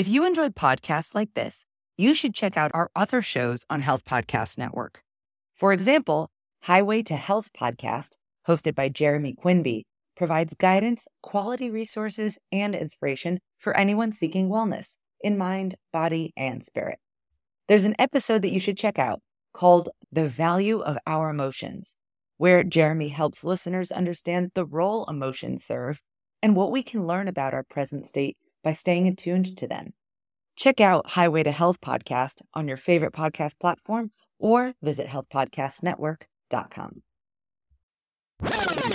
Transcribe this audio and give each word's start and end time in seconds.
If 0.00 0.08
you 0.08 0.24
enjoyed 0.24 0.54
podcasts 0.54 1.14
like 1.14 1.34
this, 1.34 1.66
you 1.98 2.14
should 2.14 2.34
check 2.34 2.56
out 2.56 2.70
our 2.72 2.90
other 2.96 3.20
shows 3.20 3.66
on 3.68 3.82
Health 3.82 4.02
Podcast 4.06 4.56
Network. 4.56 5.02
For 5.54 5.74
example, 5.74 6.30
Highway 6.62 7.02
to 7.02 7.16
Health 7.16 7.50
podcast, 7.52 8.12
hosted 8.48 8.74
by 8.74 8.88
Jeremy 8.88 9.34
Quinby, 9.34 9.84
provides 10.16 10.54
guidance, 10.54 11.06
quality 11.22 11.68
resources, 11.68 12.38
and 12.50 12.74
inspiration 12.74 13.40
for 13.58 13.76
anyone 13.76 14.10
seeking 14.10 14.48
wellness 14.48 14.96
in 15.20 15.36
mind, 15.36 15.74
body, 15.92 16.32
and 16.34 16.64
spirit. 16.64 16.98
There's 17.68 17.84
an 17.84 17.96
episode 17.98 18.40
that 18.40 18.52
you 18.52 18.58
should 18.58 18.78
check 18.78 18.98
out 18.98 19.20
called 19.52 19.90
The 20.10 20.26
Value 20.26 20.80
of 20.80 20.96
Our 21.06 21.28
Emotions, 21.28 21.96
where 22.38 22.64
Jeremy 22.64 23.08
helps 23.08 23.44
listeners 23.44 23.92
understand 23.92 24.52
the 24.54 24.64
role 24.64 25.04
emotions 25.10 25.62
serve 25.62 26.00
and 26.42 26.56
what 26.56 26.72
we 26.72 26.82
can 26.82 27.06
learn 27.06 27.28
about 27.28 27.52
our 27.52 27.64
present 27.64 28.06
state 28.06 28.38
by 28.62 28.72
staying 28.72 29.06
attuned 29.06 29.56
to 29.56 29.66
them. 29.66 29.94
Check 30.56 30.80
out 30.80 31.10
Highway 31.10 31.42
to 31.42 31.52
Health 31.52 31.80
podcast 31.80 32.42
on 32.54 32.68
your 32.68 32.76
favorite 32.76 33.12
podcast 33.12 33.58
platform 33.58 34.10
or 34.38 34.74
visit 34.82 35.06
healthpodcastnetwork.com. 35.06 37.02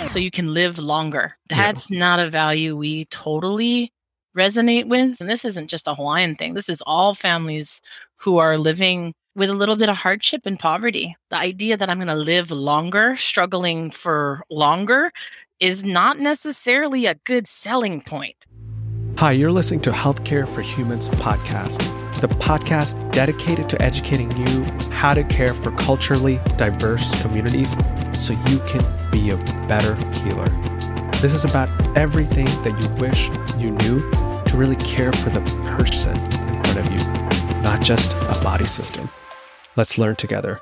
So 0.08 0.18
you 0.18 0.30
can 0.30 0.52
live 0.52 0.78
longer. 0.78 1.36
That's 1.48 1.90
yeah. 1.90 1.98
not 1.98 2.20
a 2.20 2.30
value 2.30 2.76
we 2.76 3.06
totally 3.06 3.92
resonate 4.36 4.86
with. 4.86 5.20
And 5.20 5.28
this 5.28 5.44
isn't 5.44 5.68
just 5.68 5.86
a 5.86 5.94
Hawaiian 5.94 6.34
thing. 6.34 6.54
This 6.54 6.68
is 6.68 6.82
all 6.86 7.14
families 7.14 7.80
who 8.16 8.38
are 8.38 8.58
living 8.58 9.14
with 9.34 9.50
a 9.50 9.54
little 9.54 9.76
bit 9.76 9.88
of 9.88 9.96
hardship 9.96 10.46
and 10.46 10.58
poverty. 10.58 11.16
The 11.30 11.36
idea 11.36 11.76
that 11.76 11.90
I'm 11.90 11.98
going 11.98 12.08
to 12.08 12.14
live 12.14 12.50
longer, 12.50 13.16
struggling 13.16 13.90
for 13.90 14.42
longer, 14.50 15.10
is 15.60 15.84
not 15.84 16.18
necessarily 16.18 17.06
a 17.06 17.14
good 17.14 17.46
selling 17.46 18.00
point. 18.00 18.46
Hi, 19.18 19.32
you're 19.32 19.50
listening 19.50 19.80
to 19.80 19.92
Healthcare 19.92 20.46
for 20.46 20.60
Humans 20.60 21.08
podcast, 21.08 21.78
the 22.20 22.28
podcast 22.28 23.12
dedicated 23.12 23.66
to 23.70 23.80
educating 23.80 24.30
you 24.36 24.62
how 24.90 25.14
to 25.14 25.24
care 25.24 25.54
for 25.54 25.70
culturally 25.70 26.38
diverse 26.58 27.22
communities 27.22 27.74
so 28.12 28.34
you 28.34 28.58
can 28.68 28.84
be 29.10 29.30
a 29.30 29.38
better 29.68 29.94
healer. 30.20 30.50
This 31.22 31.32
is 31.32 31.46
about 31.46 31.70
everything 31.96 32.44
that 32.44 32.78
you 32.78 32.88
wish 33.00 33.30
you 33.56 33.70
knew 33.70 34.00
to 34.50 34.54
really 34.54 34.76
care 34.76 35.14
for 35.14 35.30
the 35.30 35.40
person 35.78 36.14
in 36.14 36.62
front 36.62 36.76
of 36.76 36.92
you, 36.92 37.62
not 37.62 37.80
just 37.80 38.12
a 38.12 38.38
body 38.44 38.66
system. 38.66 39.08
Let's 39.76 39.96
learn 39.96 40.16
together. 40.16 40.60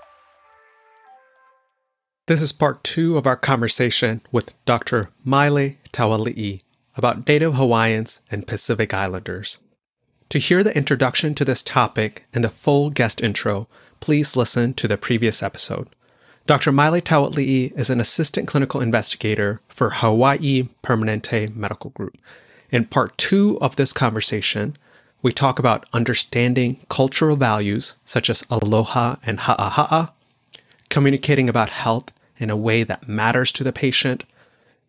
This 2.28 2.41
is 2.41 2.52
part 2.52 2.84
two 2.84 3.19
of 3.19 3.27
our 3.27 3.36
conversation 3.36 4.20
with 4.30 4.55
Dr. 4.64 5.10
Maile 5.25 5.75
Tauali'i 5.92 6.60
about 6.97 7.27
Native 7.27 7.55
Hawaiians 7.55 8.20
and 8.31 8.47
Pacific 8.47 8.95
Islanders. 8.95 9.59
To 10.31 10.39
hear 10.39 10.62
the 10.62 10.77
introduction 10.77 11.34
to 11.34 11.45
this 11.45 11.62
topic 11.62 12.25
and 12.33 12.42
the 12.42 12.50
full 12.50 12.91
guest 12.91 13.23
intro, 13.23 13.69
please 14.00 14.37
listen 14.37 14.75
to 14.75 14.89
the 14.89 14.97
previous 14.97 15.42
episode. 15.42 15.89
Dr. 16.47 16.72
Maile 16.72 17.00
Tauali'i 17.00 17.72
is 17.78 17.89
an 17.89 18.00
assistant 18.00 18.47
clinical 18.47 18.81
investigator 18.81 19.61
for 19.69 19.91
Hawaii 19.91 20.69
Permanente 20.83 21.55
Medical 21.55 21.91
Group. 21.91 22.19
In 22.70 22.84
part 22.84 23.17
two 23.17 23.59
of 23.61 23.77
this 23.77 23.92
conversation, 23.92 24.77
we 25.22 25.33
talk 25.33 25.59
about 25.59 25.87
understanding 25.95 26.84
cultural 26.91 27.37
values 27.37 27.95
such 28.05 28.28
as 28.28 28.45
aloha 28.50 29.17
and 29.25 29.41
ha'aha'a, 29.41 30.12
communicating 30.91 31.48
about 31.48 31.70
health 31.70 32.11
in 32.37 32.50
a 32.50 32.56
way 32.56 32.83
that 32.83 33.09
matters 33.09 33.50
to 33.53 33.65
the 33.65 33.72
patient, 33.72 34.27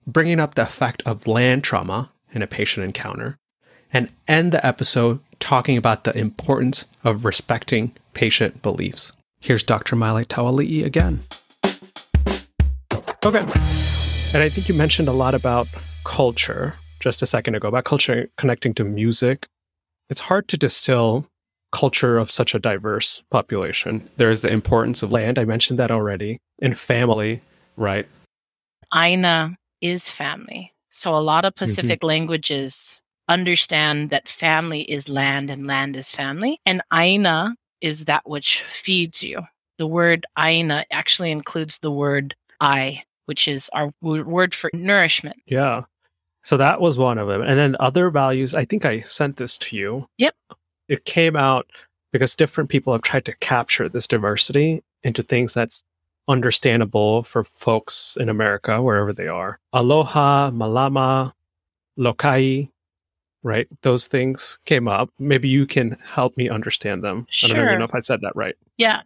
bringing 0.07 0.39
up 0.39 0.55
the 0.55 0.63
effect 0.63 1.03
of 1.05 1.27
land 1.27 1.63
trauma 1.63 2.11
in 2.31 2.41
a 2.41 2.47
patient 2.47 2.83
encounter, 2.83 3.37
and 3.91 4.11
end 4.27 4.51
the 4.51 4.65
episode 4.65 5.19
talking 5.39 5.77
about 5.77 6.03
the 6.03 6.17
importance 6.17 6.85
of 7.03 7.25
respecting 7.25 7.93
patient 8.13 8.61
beliefs. 8.61 9.11
Here's 9.39 9.63
Dr. 9.63 9.95
Maile 9.95 10.25
Tauali'i 10.25 10.83
again. 10.83 11.21
Okay. 13.25 13.39
And 14.33 14.43
I 14.43 14.49
think 14.49 14.67
you 14.67 14.75
mentioned 14.75 15.07
a 15.07 15.13
lot 15.13 15.33
about 15.33 15.67
culture 16.03 16.77
just 16.99 17.21
a 17.21 17.25
second 17.25 17.55
ago, 17.55 17.67
about 17.67 17.85
culture 17.85 18.27
connecting 18.37 18.73
to 18.73 18.83
music. 18.83 19.47
It's 20.09 20.21
hard 20.21 20.47
to 20.49 20.57
distill 20.57 21.27
culture 21.71 22.17
of 22.17 22.31
such 22.31 22.55
a 22.55 22.59
diverse 22.59 23.23
population. 23.31 24.09
There's 24.17 24.41
the 24.41 24.49
importance 24.49 25.03
of 25.03 25.11
land. 25.11 25.37
I 25.39 25.45
mentioned 25.45 25.79
that 25.79 25.91
already. 25.91 26.37
And 26.61 26.77
family, 26.77 27.41
right? 27.77 28.07
Aina 28.93 29.57
is 29.85 30.09
family. 30.09 30.73
So 30.89 31.15
a 31.15 31.19
lot 31.19 31.45
of 31.45 31.53
mm-hmm. 31.53 31.65
Pacific 31.65 31.99
mm-hmm. 31.99 32.07
languages 32.07 33.01
understand 33.27 34.09
that 34.09 34.27
family 34.27 34.81
is 34.81 35.09
land 35.09 35.49
and 35.49 35.67
land 35.67 35.95
is 35.95 36.11
family. 36.11 36.59
And 36.65 36.81
aina 36.93 37.55
is 37.81 38.05
that 38.05 38.27
which 38.27 38.61
feeds 38.61 39.23
you. 39.23 39.41
The 39.77 39.87
word 39.87 40.25
aina 40.39 40.85
actually 40.91 41.31
includes 41.31 41.79
the 41.79 41.91
word 41.91 42.35
I, 42.59 43.03
which 43.25 43.47
is 43.47 43.69
our 43.73 43.91
word 44.01 44.55
for 44.55 44.71
nourishment. 44.73 45.37
Yeah. 45.45 45.83
So 46.43 46.57
that 46.57 46.79
was 46.79 46.97
one 46.97 47.17
of 47.17 47.27
them. 47.27 47.41
And 47.41 47.59
then 47.59 47.75
other 47.79 48.09
values, 48.09 48.53
I 48.53 48.65
think 48.65 48.85
I 48.85 49.01
sent 49.01 49.37
this 49.37 49.57
to 49.59 49.75
you. 49.75 50.07
Yep. 50.17 50.35
It 50.87 51.05
came 51.05 51.35
out 51.35 51.67
because 52.13 52.35
different 52.35 52.69
people 52.69 52.93
have 52.93 53.01
tried 53.01 53.25
to 53.25 53.35
capture 53.37 53.89
this 53.89 54.07
diversity 54.07 54.83
into 55.03 55.23
things 55.23 55.53
that's 55.53 55.83
understandable 56.27 57.23
for 57.23 57.43
folks 57.43 58.17
in 58.19 58.29
America, 58.29 58.81
wherever 58.81 59.13
they 59.13 59.27
are. 59.27 59.59
Aloha, 59.73 60.51
malama, 60.51 61.33
lokahi, 61.97 62.69
right? 63.43 63.67
Those 63.81 64.07
things 64.07 64.57
came 64.65 64.87
up. 64.87 65.09
Maybe 65.19 65.47
you 65.47 65.67
can 65.67 65.97
help 66.03 66.35
me 66.35 66.49
understand 66.49 67.03
them. 67.03 67.27
Sure. 67.29 67.51
I 67.51 67.53
don't 67.57 67.67
even 67.67 67.79
know 67.79 67.85
if 67.85 67.95
I 67.95 67.99
said 67.99 68.21
that 68.21 68.35
right. 68.35 68.55
Yeah. 68.77 69.01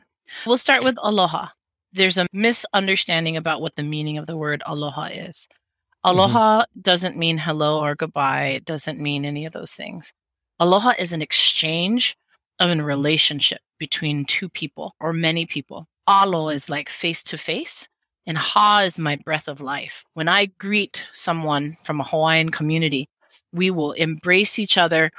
We'll 0.46 0.58
start 0.58 0.84
with 0.84 0.98
aloha. 1.04 1.48
There's 1.92 2.18
a 2.18 2.28
misunderstanding 2.32 3.36
about 3.36 3.62
what 3.62 3.76
the 3.76 3.84
meaning 3.84 4.18
of 4.18 4.28
the 4.28 4.38
word 4.38 4.62
aloha 4.66 5.06
is. 5.06 5.48
Mm-hmm. 6.06 6.18
Aloha 6.18 6.62
mm-hmm. 6.62 6.82
doesn't 6.82 7.18
mean 7.18 7.38
hello 7.38 7.82
or 7.82 7.96
goodbye. 7.96 8.46
It 8.46 8.66
doesn't 8.66 9.02
mean 9.02 9.26
any 9.26 9.46
of 9.46 9.54
those 9.54 9.74
things. 9.74 10.14
Aloha 10.60 10.94
is 10.98 11.14
an 11.14 11.22
exchange 11.22 12.16
of 12.60 12.70
a 12.70 12.84
relationship 12.84 13.60
between 13.78 14.26
two 14.26 14.50
people 14.50 14.94
or 15.00 15.14
many 15.14 15.46
people 15.46 15.88
alo 16.08 16.50
is 16.50 16.70
like 16.70 16.90
face 16.90 17.24
to 17.24 17.38
face 17.38 17.88
and 18.26 18.38
ha 18.38 18.82
is 18.82 19.00
my 19.00 19.18
breath 19.26 19.48
of 19.48 19.62
life. 19.62 20.04
When 20.14 20.28
I 20.28 20.46
greet 20.46 21.04
someone 21.14 21.78
from 21.84 22.00
a 22.00 22.04
Hawaiian 22.04 22.50
community, 22.50 23.08
we 23.52 23.72
will 23.72 23.94
embrace 23.94 24.60
each 24.60 24.78
other 24.78 25.12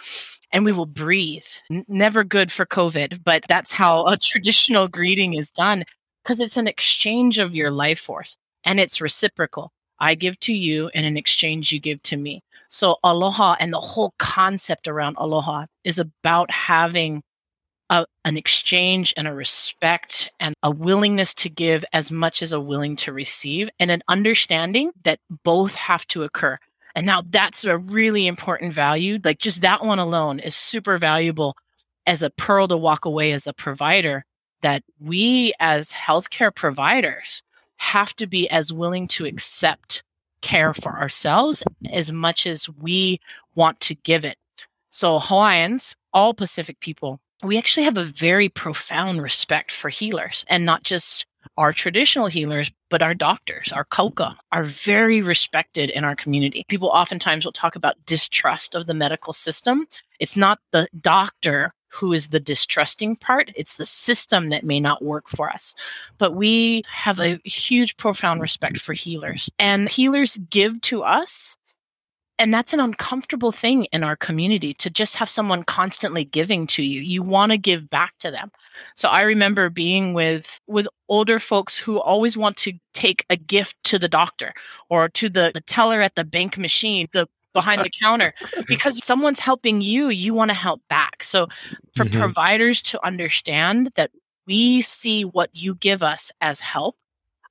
and 0.53 0.65
we 0.65 0.73
will 0.73 0.87
breathe. 0.87 1.47
N- 1.71 1.85
never 1.89 2.25
good 2.25 2.53
for 2.53 2.67
COVID, 2.67 3.23
but 3.25 3.45
that's 3.49 3.73
how 3.73 4.07
a 4.07 4.17
traditional 4.23 4.89
greeting 4.89 5.35
is 5.35 5.51
done 5.51 5.85
because 6.23 6.41
it's 6.41 6.57
an 6.57 6.69
exchange 6.69 7.39
of 7.39 7.55
your 7.55 7.71
life 7.71 8.01
force 8.01 8.37
and 8.65 8.79
it's 8.79 9.01
reciprocal. 9.01 9.73
I 9.99 10.15
give 10.15 10.39
to 10.41 10.53
you 10.53 10.91
and 10.95 11.05
in 11.05 11.17
exchange 11.17 11.73
you 11.73 11.81
give 11.81 12.03
to 12.05 12.17
me. 12.17 12.43
So 12.69 12.97
aloha 13.03 13.57
and 13.59 13.73
the 13.73 13.81
whole 13.81 14.15
concept 14.19 14.87
around 14.87 15.17
aloha 15.19 15.67
is 15.85 15.99
about 15.99 16.51
having 16.51 17.23
a, 17.91 18.07
an 18.25 18.37
exchange 18.37 19.13
and 19.17 19.27
a 19.27 19.35
respect 19.35 20.31
and 20.39 20.55
a 20.63 20.71
willingness 20.71 21.35
to 21.35 21.51
give 21.51 21.85
as 21.93 22.11
much 22.11 22.41
as 22.41 22.53
a 22.53 22.61
willing 22.61 22.97
to 22.97 23.13
receive 23.13 23.69
and 23.79 23.91
an 23.91 24.03
understanding 24.09 24.93
that 25.03 25.19
both 25.45 25.75
have 25.75 26.07
to 26.07 26.23
occur. 26.23 26.57
And 26.95 27.05
now 27.05 27.23
that's 27.29 27.65
a 27.65 27.79
really 27.79 28.27
important 28.27 28.73
value. 28.73 29.19
Like 29.23 29.39
just 29.39 29.61
that 29.61 29.85
one 29.85 29.99
alone 29.99 30.39
is 30.39 30.55
super 30.55 30.99
valuable 30.99 31.57
as 32.07 32.23
a 32.23 32.31
pearl 32.31 32.69
to 32.69 32.77
walk 32.77 33.05
away 33.05 33.33
as 33.33 33.47
a 33.47 33.53
provider 33.53 34.25
that 34.63 34.83
we 35.01 35.53
as 35.59 35.93
healthcare 35.93 36.55
providers 36.55 37.43
have 37.77 38.15
to 38.17 38.27
be 38.27 38.49
as 38.51 38.73
willing 38.73 39.09
to 39.09 39.27
accept 39.27 40.03
care 40.43 40.75
for 40.75 40.99
ourselves 40.99 41.63
as 41.93 42.13
much 42.13 42.47
as 42.47 42.69
we 42.69 43.21
want 43.55 43.81
to 43.81 43.95
give 43.95 44.25
it. 44.25 44.37
So 44.91 45.19
Hawaiians, 45.19 45.97
all 46.13 46.35
Pacific 46.35 46.81
people 46.81 47.21
we 47.43 47.59
actually 47.59 47.85
have 47.85 47.97
a 47.97 48.05
very 48.05 48.49
profound 48.49 49.23
respect 49.23 49.73
for 49.73 49.89
healers 49.89 50.45
and 50.49 50.65
not 50.65 50.83
just 50.83 51.27
our 51.57 51.73
traditional 51.73 52.27
healers, 52.27 52.71
but 52.91 53.03
our 53.03 53.15
doctors, 53.15 53.73
our 53.73 53.85
kauka 53.85 54.35
are 54.53 54.63
very 54.63 55.23
respected 55.23 55.91
in 55.91 56.05
our 56.05 56.15
community. 56.15 56.65
People 56.69 56.89
oftentimes 56.89 57.45
will 57.45 57.53
talk 57.53 57.77
about 57.77 57.97
distrust 58.07 58.75
of 58.75 58.87
the 58.87 58.95
medical 58.95 59.33
system. 59.33 59.87
It's 60.19 60.37
not 60.37 60.59
the 60.71 60.89
doctor 61.01 61.71
who 61.93 62.13
is 62.13 62.29
the 62.29 62.41
distrusting 62.41 63.17
part. 63.17 63.51
It's 63.57 63.77
the 63.77 63.87
system 63.87 64.51
that 64.51 64.65
may 64.65 64.81
not 64.81 65.03
work 65.03 65.29
for 65.29 65.51
us. 65.51 65.75
But 66.19 66.35
we 66.35 66.83
have 66.89 67.19
a 67.19 67.41
huge, 67.45 67.97
profound 67.97 68.41
respect 68.41 68.79
for 68.79 68.93
healers 68.93 69.51
and 69.59 69.89
healers 69.89 70.39
give 70.51 70.81
to 70.83 71.03
us 71.03 71.57
and 72.41 72.55
that's 72.55 72.75
an 72.75 72.81
uncomfortable 72.81 73.53
thing 73.53 73.85
in 73.93 74.05
our 74.05 74.17
community 74.17 74.75
to 74.75 74.91
just 74.91 75.17
have 75.17 75.31
someone 75.31 75.65
constantly 75.65 76.25
giving 76.25 76.67
to 76.67 76.83
you 76.83 77.01
you 77.01 77.23
want 77.23 77.53
to 77.53 77.59
give 77.59 77.91
back 77.91 78.15
to 78.21 78.31
them 78.31 78.51
so 78.97 79.09
i 79.09 79.23
remember 79.23 79.71
being 79.71 80.15
with 80.15 80.61
with 80.69 80.89
older 81.09 81.39
folks 81.39 81.79
who 81.79 82.01
always 82.01 82.37
want 82.37 82.57
to 82.57 82.73
take 82.95 83.25
a 83.31 83.37
gift 83.37 83.77
to 83.85 83.99
the 83.99 84.09
doctor 84.09 84.53
or 84.91 85.09
to 85.09 85.29
the, 85.29 85.53
the 85.55 85.61
teller 85.63 86.01
at 86.01 86.17
the 86.17 86.25
bank 86.25 86.59
machine 86.59 87.07
the 87.13 87.29
behind 87.55 87.85
the 87.85 87.91
counter 88.03 88.33
because 88.69 89.05
someone's 89.05 89.41
helping 89.41 89.81
you, 89.81 90.09
you 90.11 90.35
want 90.35 90.51
to 90.51 90.55
help 90.55 90.81
back. 90.89 91.23
So 91.23 91.49
for 91.95 92.05
Mhm. 92.05 92.11
providers 92.13 92.83
to 92.83 93.05
understand 93.07 93.91
that 93.97 94.11
we 94.47 94.83
see 94.83 95.25
what 95.25 95.51
you 95.53 95.75
give 95.75 96.03
us 96.03 96.31
as 96.41 96.61
help 96.61 96.97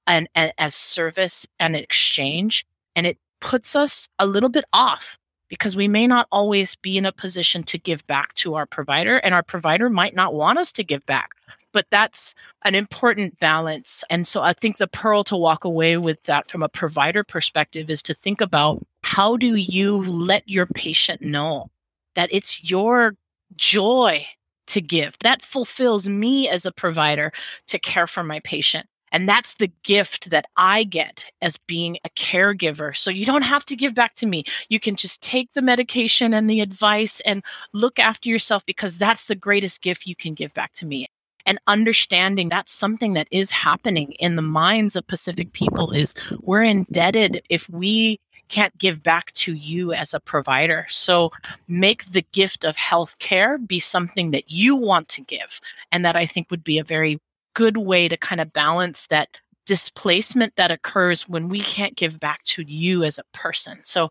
and, 0.07 0.27
and 0.35 0.51
as 0.57 0.75
service 0.75 1.47
and 1.59 1.75
exchange, 1.75 2.65
and 2.95 3.07
it 3.07 3.17
puts 3.39 3.75
us 3.75 4.09
a 4.19 4.27
little 4.27 4.49
bit 4.49 4.65
off 4.73 5.17
because 5.49 5.75
we 5.75 5.87
may 5.87 6.07
not 6.07 6.27
always 6.31 6.75
be 6.75 6.97
in 6.97 7.05
a 7.05 7.11
position 7.11 7.63
to 7.63 7.77
give 7.77 8.05
back 8.07 8.33
to 8.35 8.53
our 8.53 8.65
provider, 8.65 9.17
and 9.17 9.33
our 9.33 9.43
provider 9.43 9.89
might 9.89 10.15
not 10.15 10.33
want 10.33 10.59
us 10.59 10.71
to 10.71 10.83
give 10.83 11.05
back. 11.05 11.31
But 11.73 11.87
that's 11.91 12.35
an 12.63 12.75
important 12.75 13.39
balance. 13.39 14.03
And 14.09 14.25
so 14.27 14.41
I 14.41 14.53
think 14.53 14.77
the 14.77 14.87
pearl 14.87 15.23
to 15.25 15.35
walk 15.35 15.65
away 15.65 15.97
with 15.97 16.23
that 16.23 16.49
from 16.49 16.63
a 16.63 16.69
provider 16.69 17.23
perspective 17.23 17.89
is 17.89 18.03
to 18.03 18.13
think 18.13 18.41
about 18.41 18.85
how 19.03 19.37
do 19.37 19.55
you 19.55 20.03
let 20.03 20.47
your 20.47 20.67
patient 20.67 21.21
know 21.21 21.69
that 22.15 22.29
it's 22.31 22.63
your 22.63 23.15
joy 23.55 24.25
to 24.67 24.81
give? 24.81 25.17
That 25.19 25.41
fulfills 25.41 26.07
me 26.07 26.47
as 26.47 26.65
a 26.65 26.71
provider 26.71 27.31
to 27.67 27.79
care 27.79 28.07
for 28.07 28.23
my 28.23 28.39
patient. 28.41 28.87
And 29.11 29.27
that's 29.27 29.55
the 29.55 29.71
gift 29.83 30.29
that 30.29 30.45
I 30.57 30.83
get 30.83 31.25
as 31.41 31.57
being 31.57 31.97
a 32.05 32.09
caregiver. 32.09 32.95
So 32.95 33.09
you 33.09 33.25
don't 33.25 33.41
have 33.43 33.65
to 33.65 33.75
give 33.75 33.95
back 33.95 34.15
to 34.15 34.25
me. 34.25 34.43
You 34.69 34.79
can 34.79 34.95
just 34.95 35.21
take 35.21 35.53
the 35.53 35.61
medication 35.61 36.33
and 36.33 36.49
the 36.49 36.61
advice 36.61 37.19
and 37.21 37.43
look 37.73 37.99
after 37.99 38.29
yourself 38.29 38.65
because 38.65 38.97
that's 38.97 39.25
the 39.25 39.35
greatest 39.35 39.81
gift 39.81 40.05
you 40.05 40.15
can 40.15 40.33
give 40.33 40.53
back 40.53 40.73
to 40.73 40.85
me. 40.85 41.07
And 41.45 41.57
understanding 41.67 42.49
that's 42.49 42.71
something 42.71 43.13
that 43.13 43.27
is 43.31 43.49
happening 43.49 44.11
in 44.19 44.35
the 44.35 44.41
minds 44.41 44.95
of 44.95 45.07
Pacific 45.07 45.53
people 45.53 45.91
is 45.91 46.13
we're 46.41 46.63
indebted 46.63 47.41
if 47.49 47.67
we 47.69 48.19
can't 48.49 48.77
give 48.77 49.01
back 49.01 49.31
to 49.33 49.53
you 49.53 49.93
as 49.93 50.13
a 50.13 50.19
provider. 50.19 50.85
So 50.89 51.31
make 51.67 52.05
the 52.05 52.25
gift 52.33 52.65
of 52.65 52.75
healthcare 52.75 53.65
be 53.65 53.79
something 53.79 54.31
that 54.31 54.51
you 54.51 54.75
want 54.75 55.07
to 55.09 55.21
give. 55.21 55.61
And 55.91 56.03
that 56.03 56.15
I 56.15 56.25
think 56.25 56.51
would 56.51 56.63
be 56.63 56.79
a 56.79 56.83
very 56.83 57.19
good 57.53 57.77
way 57.77 58.07
to 58.07 58.17
kind 58.17 58.41
of 58.41 58.51
balance 58.53 59.07
that 59.07 59.29
displacement 59.65 60.55
that 60.55 60.71
occurs 60.71 61.27
when 61.29 61.47
we 61.49 61.61
can't 61.61 61.95
give 61.95 62.19
back 62.19 62.43
to 62.43 62.63
you 62.63 63.03
as 63.03 63.19
a 63.19 63.23
person. 63.33 63.79
So 63.83 64.09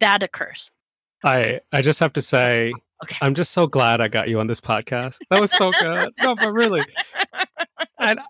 that 0.00 0.22
occurs. 0.22 0.70
I 1.24 1.60
I 1.72 1.82
just 1.82 2.00
have 2.00 2.12
to 2.14 2.22
say 2.22 2.72
Okay. 3.04 3.16
I'm 3.20 3.34
just 3.34 3.50
so 3.52 3.66
glad 3.66 4.00
I 4.00 4.06
got 4.06 4.28
you 4.28 4.38
on 4.38 4.46
this 4.46 4.60
podcast. 4.60 5.18
That 5.30 5.40
was 5.40 5.50
so 5.50 5.72
good. 5.72 6.12
no, 6.22 6.36
but 6.36 6.52
really. 6.52 6.84
And 7.98 8.20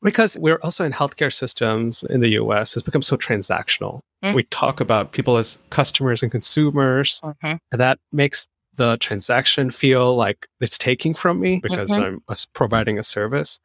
because 0.00 0.36
we're 0.38 0.60
also 0.62 0.84
in 0.84 0.92
healthcare 0.92 1.32
systems 1.32 2.04
in 2.04 2.20
the 2.20 2.30
US, 2.40 2.76
it's 2.76 2.84
become 2.84 3.02
so 3.02 3.16
transactional. 3.16 4.00
Mm. 4.24 4.34
We 4.34 4.44
talk 4.44 4.80
about 4.80 5.10
people 5.10 5.38
as 5.38 5.58
customers 5.70 6.22
and 6.22 6.30
consumers, 6.30 7.20
Mhm. 7.24 7.58
and 7.72 7.80
that 7.80 7.98
makes 8.12 8.46
the 8.76 8.96
transaction 8.98 9.70
feel 9.70 10.14
like 10.14 10.46
it's 10.60 10.78
taking 10.78 11.14
from 11.14 11.40
me 11.40 11.58
because 11.60 11.90
Mhm. 11.90 12.20
I'm 12.28 12.36
providing 12.54 12.98
a 13.00 13.02
service, 13.02 13.58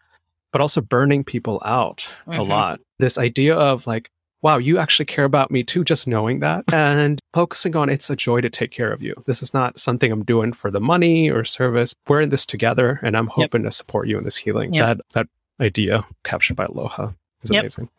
but 0.57 0.61
also 0.63 0.81
burning 0.81 1.23
people 1.23 1.61
out 1.63 2.09
a 2.25 2.31
Mhm. 2.31 2.47
lot. 2.47 2.79
This 2.97 3.19
idea 3.19 3.53
of 3.55 3.85
like, 3.85 4.09
wow, 4.41 4.57
you 4.57 4.79
actually 4.79 5.05
care 5.05 5.23
about 5.25 5.51
me 5.51 5.63
too, 5.63 5.83
just 5.83 6.07
knowing 6.07 6.39
that. 6.39 6.63
And 6.73 7.19
focusing 7.31 7.75
on 7.75 7.89
it's 7.89 8.09
a 8.09 8.15
joy 8.15 8.41
to 8.41 8.49
take 8.49 8.71
care 8.71 8.91
of 8.91 9.03
you. 9.03 9.13
This 9.27 9.43
is 9.43 9.53
not 9.53 9.77
something 9.77 10.11
I'm 10.11 10.23
doing 10.25 10.53
for 10.53 10.71
the 10.71 10.79
money 10.79 11.29
or 11.29 11.43
service. 11.45 11.93
We're 12.07 12.21
in 12.21 12.29
this 12.29 12.43
together 12.47 12.99
and 13.03 13.15
I'm 13.15 13.27
hoping 13.27 13.61
to 13.63 13.71
support 13.71 14.07
you 14.07 14.17
in 14.17 14.23
this 14.23 14.35
healing. 14.37 14.73
Yep. 14.73 14.85
That 14.87 15.05
that 15.13 15.27
idea 15.63 16.03
captured 16.23 16.55
by 16.55 16.65
Aloha 16.65 17.11
is 17.43 17.51
Yep. 17.51 17.61
amazing. 17.61 17.89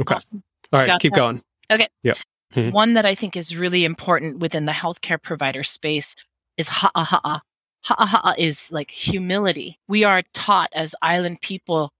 Okay. 0.00 0.14
Awesome. 0.14 0.42
All 0.72 0.78
right, 0.78 0.86
Got 0.86 1.00
keep 1.00 1.12
that. 1.14 1.18
going. 1.18 1.42
Mhm. 2.54 2.70
One 2.72 2.94
that 2.94 3.04
I 3.06 3.16
think 3.16 3.36
is 3.36 3.56
really 3.56 3.84
important 3.84 4.38
within 4.38 4.66
the 4.66 4.72
healthcare 4.72 5.20
provider 5.20 5.64
space 5.64 6.14
is 6.56 6.68
ha'a 6.68 7.42
ha'a. 7.84 8.06
Ha'a 8.06 8.06
ha'a 8.06 8.34
is 8.38 8.70
like 8.72 8.90
humility. 8.90 9.78
We 9.88 10.04
are 10.04 10.22
taught 10.32 10.70
as 10.74 10.94
island 11.02 11.40
people 11.40 11.90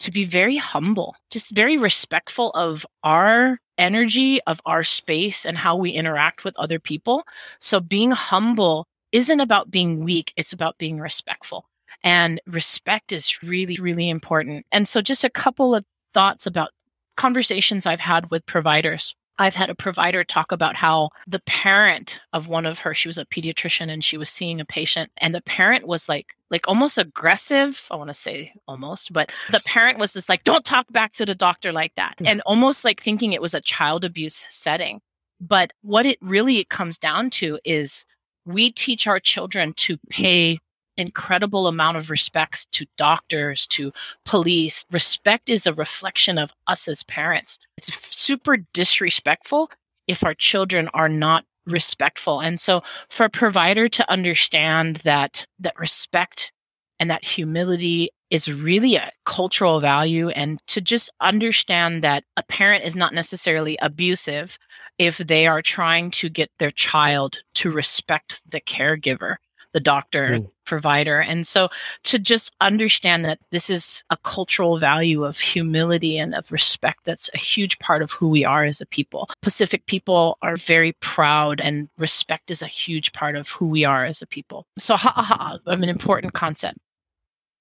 to 0.00 0.10
be 0.10 0.24
very 0.24 0.56
humble, 0.56 1.14
just 1.30 1.50
very 1.52 1.78
respectful 1.78 2.50
of 2.50 2.84
our 3.04 3.58
energy, 3.78 4.40
of 4.46 4.60
our 4.66 4.82
space, 4.82 5.46
and 5.46 5.56
how 5.56 5.76
we 5.76 5.90
interact 5.90 6.44
with 6.44 6.56
other 6.56 6.78
people. 6.78 7.24
So 7.60 7.80
being 7.80 8.10
humble 8.10 8.86
isn't 9.12 9.40
about 9.40 9.70
being 9.70 10.04
weak, 10.04 10.32
it's 10.36 10.52
about 10.52 10.78
being 10.78 10.98
respectful. 10.98 11.66
And 12.02 12.40
respect 12.46 13.12
is 13.12 13.42
really, 13.42 13.76
really 13.76 14.08
important. 14.08 14.66
And 14.72 14.88
so, 14.88 15.00
just 15.00 15.22
a 15.22 15.30
couple 15.30 15.74
of 15.74 15.84
thoughts 16.12 16.46
about 16.46 16.70
conversations 17.16 17.86
I've 17.86 18.00
had 18.00 18.30
with 18.30 18.44
providers. 18.46 19.14
I've 19.38 19.54
had 19.54 19.70
a 19.70 19.74
provider 19.74 20.24
talk 20.24 20.52
about 20.52 20.76
how 20.76 21.10
the 21.26 21.40
parent 21.40 22.20
of 22.32 22.48
one 22.48 22.66
of 22.66 22.80
her, 22.80 22.94
she 22.94 23.08
was 23.08 23.18
a 23.18 23.24
pediatrician 23.24 23.90
and 23.90 24.04
she 24.04 24.16
was 24.16 24.28
seeing 24.28 24.60
a 24.60 24.64
patient, 24.64 25.10
and 25.18 25.34
the 25.34 25.42
parent 25.42 25.86
was 25.86 26.08
like, 26.08 26.36
like 26.50 26.68
almost 26.68 26.98
aggressive. 26.98 27.86
I 27.90 27.96
want 27.96 28.08
to 28.08 28.14
say 28.14 28.52
almost, 28.68 29.12
but 29.12 29.32
the 29.50 29.62
parent 29.64 29.98
was 29.98 30.12
just 30.12 30.28
like, 30.28 30.44
don't 30.44 30.64
talk 30.64 30.92
back 30.92 31.12
to 31.14 31.26
the 31.26 31.34
doctor 31.34 31.72
like 31.72 31.94
that. 31.94 32.14
Hmm. 32.18 32.26
And 32.26 32.40
almost 32.46 32.84
like 32.84 33.00
thinking 33.00 33.32
it 33.32 33.42
was 33.42 33.54
a 33.54 33.60
child 33.60 34.04
abuse 34.04 34.46
setting. 34.50 35.00
But 35.40 35.72
what 35.82 36.06
it 36.06 36.18
really 36.20 36.62
comes 36.64 36.98
down 36.98 37.30
to 37.30 37.58
is 37.64 38.04
we 38.44 38.70
teach 38.70 39.06
our 39.06 39.18
children 39.18 39.72
to 39.74 39.98
pay 40.10 40.58
incredible 40.96 41.66
amount 41.66 41.96
of 41.96 42.10
respects 42.10 42.66
to 42.66 42.86
doctors 42.96 43.66
to 43.68 43.92
police. 44.24 44.84
Respect 44.90 45.48
is 45.48 45.66
a 45.66 45.74
reflection 45.74 46.38
of 46.38 46.52
us 46.66 46.88
as 46.88 47.02
parents. 47.02 47.58
It's 47.76 47.94
super 48.14 48.58
disrespectful 48.72 49.70
if 50.06 50.24
our 50.24 50.34
children 50.34 50.88
are 50.94 51.08
not 51.08 51.44
respectful. 51.66 52.40
And 52.40 52.60
so 52.60 52.82
for 53.08 53.24
a 53.24 53.30
provider 53.30 53.88
to 53.88 54.10
understand 54.10 54.96
that 54.96 55.46
that 55.60 55.78
respect 55.78 56.52
and 56.98 57.10
that 57.10 57.24
humility 57.24 58.10
is 58.30 58.50
really 58.50 58.96
a 58.96 59.10
cultural 59.26 59.78
value 59.78 60.30
and 60.30 60.58
to 60.66 60.80
just 60.80 61.10
understand 61.20 62.02
that 62.02 62.24
a 62.36 62.42
parent 62.42 62.84
is 62.84 62.96
not 62.96 63.12
necessarily 63.12 63.76
abusive 63.82 64.58
if 64.98 65.18
they 65.18 65.46
are 65.46 65.62
trying 65.62 66.10
to 66.10 66.28
get 66.28 66.50
their 66.58 66.70
child 66.70 67.42
to 67.54 67.70
respect 67.70 68.40
the 68.48 68.60
caregiver 68.60 69.36
the 69.72 69.80
doctor 69.80 70.38
Mm. 70.38 70.50
provider. 70.64 71.20
And 71.20 71.46
so 71.46 71.68
to 72.04 72.18
just 72.18 72.52
understand 72.60 73.24
that 73.24 73.38
this 73.50 73.68
is 73.68 74.04
a 74.10 74.16
cultural 74.18 74.78
value 74.78 75.24
of 75.24 75.38
humility 75.38 76.18
and 76.18 76.34
of 76.34 76.52
respect 76.52 77.00
that's 77.04 77.28
a 77.34 77.38
huge 77.38 77.78
part 77.78 78.00
of 78.02 78.12
who 78.12 78.28
we 78.28 78.44
are 78.44 78.64
as 78.64 78.80
a 78.80 78.86
people. 78.86 79.28
Pacific 79.42 79.86
people 79.86 80.38
are 80.42 80.56
very 80.56 80.92
proud 81.00 81.60
and 81.60 81.88
respect 81.98 82.50
is 82.50 82.62
a 82.62 82.66
huge 82.66 83.12
part 83.12 83.34
of 83.36 83.50
who 83.50 83.66
we 83.66 83.84
are 83.84 84.04
as 84.04 84.22
a 84.22 84.26
people. 84.26 84.66
So 84.78 84.96
ha 84.96 85.12
ha'a 85.16 85.58
of 85.66 85.82
an 85.82 85.88
important 85.88 86.32
concept. 86.32 86.78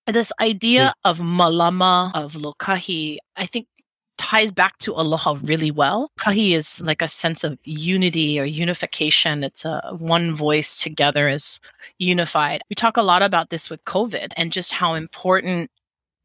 This 0.08 0.32
idea 0.40 0.94
of 1.06 1.20
malama 1.20 2.12
of 2.16 2.34
lokahi 2.34 3.18
i 3.38 3.46
think 3.46 3.68
ties 4.22 4.52
back 4.52 4.78
to 4.80 4.94
aloha 4.94 5.38
really 5.42 5.72
well. 5.72 6.12
Kahi 6.20 6.52
is 6.52 6.80
like 6.82 7.02
a 7.02 7.08
sense 7.08 7.44
of 7.44 7.58
unity 7.64 8.40
or 8.40 8.46
unification. 8.46 9.44
It's 9.44 9.66
a 9.66 9.96
one 9.98 10.36
voice 10.36 10.78
together 10.78 11.28
is 11.28 11.60
unified. 11.98 12.62
We 12.70 12.76
talk 12.76 12.98
a 12.98 13.02
lot 13.02 13.24
about 13.24 13.50
this 13.50 13.70
with 13.70 13.84
COVID 13.86 14.32
and 14.38 14.54
just 14.54 14.74
how 14.74 14.94
important 14.94 15.72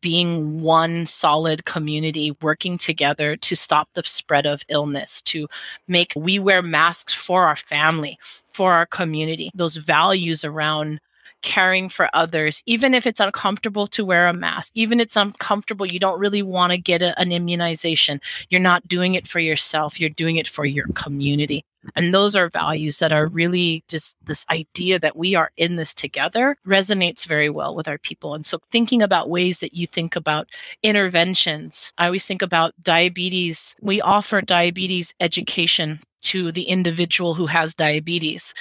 being 0.03 0.61
one 0.61 1.07
solid 1.07 1.65
community 1.65 2.37
working 2.43 2.77
together 2.77 3.35
to 3.35 3.57
stop 3.57 3.89
the 3.95 4.03
spread 4.05 4.45
of 4.45 4.63
illness 4.69 5.23
to 5.23 5.49
make 5.89 6.13
we 6.15 6.39
wear 6.39 6.61
masks 6.63 7.15
for 7.15 7.45
our 7.47 7.57
family 7.57 8.19
for 8.47 8.75
our 8.75 8.87
community 8.87 9.51
those 9.55 9.77
values 9.77 10.45
around 10.45 11.01
caring 11.43 11.89
for 11.89 12.09
others, 12.13 12.63
even 12.67 12.95
if 12.95 13.07
it's 13.07 13.21
uncomfortable 13.21 13.87
to 13.89 14.05
wear 14.05 14.27
a 14.27 14.35
mask, 14.35 14.73
even 14.75 15.01
if 15.01 15.07
it's 15.07 15.17
uncomfortable, 15.17 15.87
you 15.87 15.99
don't 15.99 16.21
really 16.21 16.43
want 16.43 16.73
to 16.73 16.79
get 16.79 17.03
a, 17.03 17.19
an 17.21 17.33
immunization. 17.33 18.21
You're 18.51 18.61
not 18.61 18.89
doing 18.89 19.15
it 19.15 19.27
for 19.27 19.39
yourself, 19.39 20.01
you're 20.01 20.11
doing 20.11 20.37
it 20.37 20.49
for 20.49 20.65
your 20.65 20.89
community. 20.95 21.65
And 21.95 22.13
those 22.13 22.35
are 22.35 22.49
values 22.49 22.99
that 22.99 23.13
are 23.13 23.29
really 23.29 23.85
just 23.89 24.17
this 24.25 24.45
idea 24.51 24.99
that 24.99 25.17
we 25.17 25.35
are 25.35 25.53
in 25.57 25.77
this 25.77 25.95
together 25.95 26.57
resonates 26.67 27.27
very 27.27 27.49
well 27.49 27.77
with 27.77 27.87
our 27.87 27.99
people. 27.99 28.35
And 28.35 28.45
so 28.45 28.59
thinking 28.71 29.03
about 29.03 29.31
ways 29.31 29.61
that 29.61 29.75
you 29.75 29.87
think 29.87 30.17
about 30.17 30.49
interventions, 30.83 31.93
I 31.97 32.07
always 32.07 32.27
think 32.27 32.43
about 32.43 32.75
diabetes. 32.83 33.77
We 33.81 34.01
offer 34.01 34.41
diabetes 34.41 35.15
education 35.21 36.01
to 36.23 36.51
the 36.51 36.65
individual 36.65 37.35
who 37.35 37.47
has 37.47 37.75
diabetes. 37.75 38.53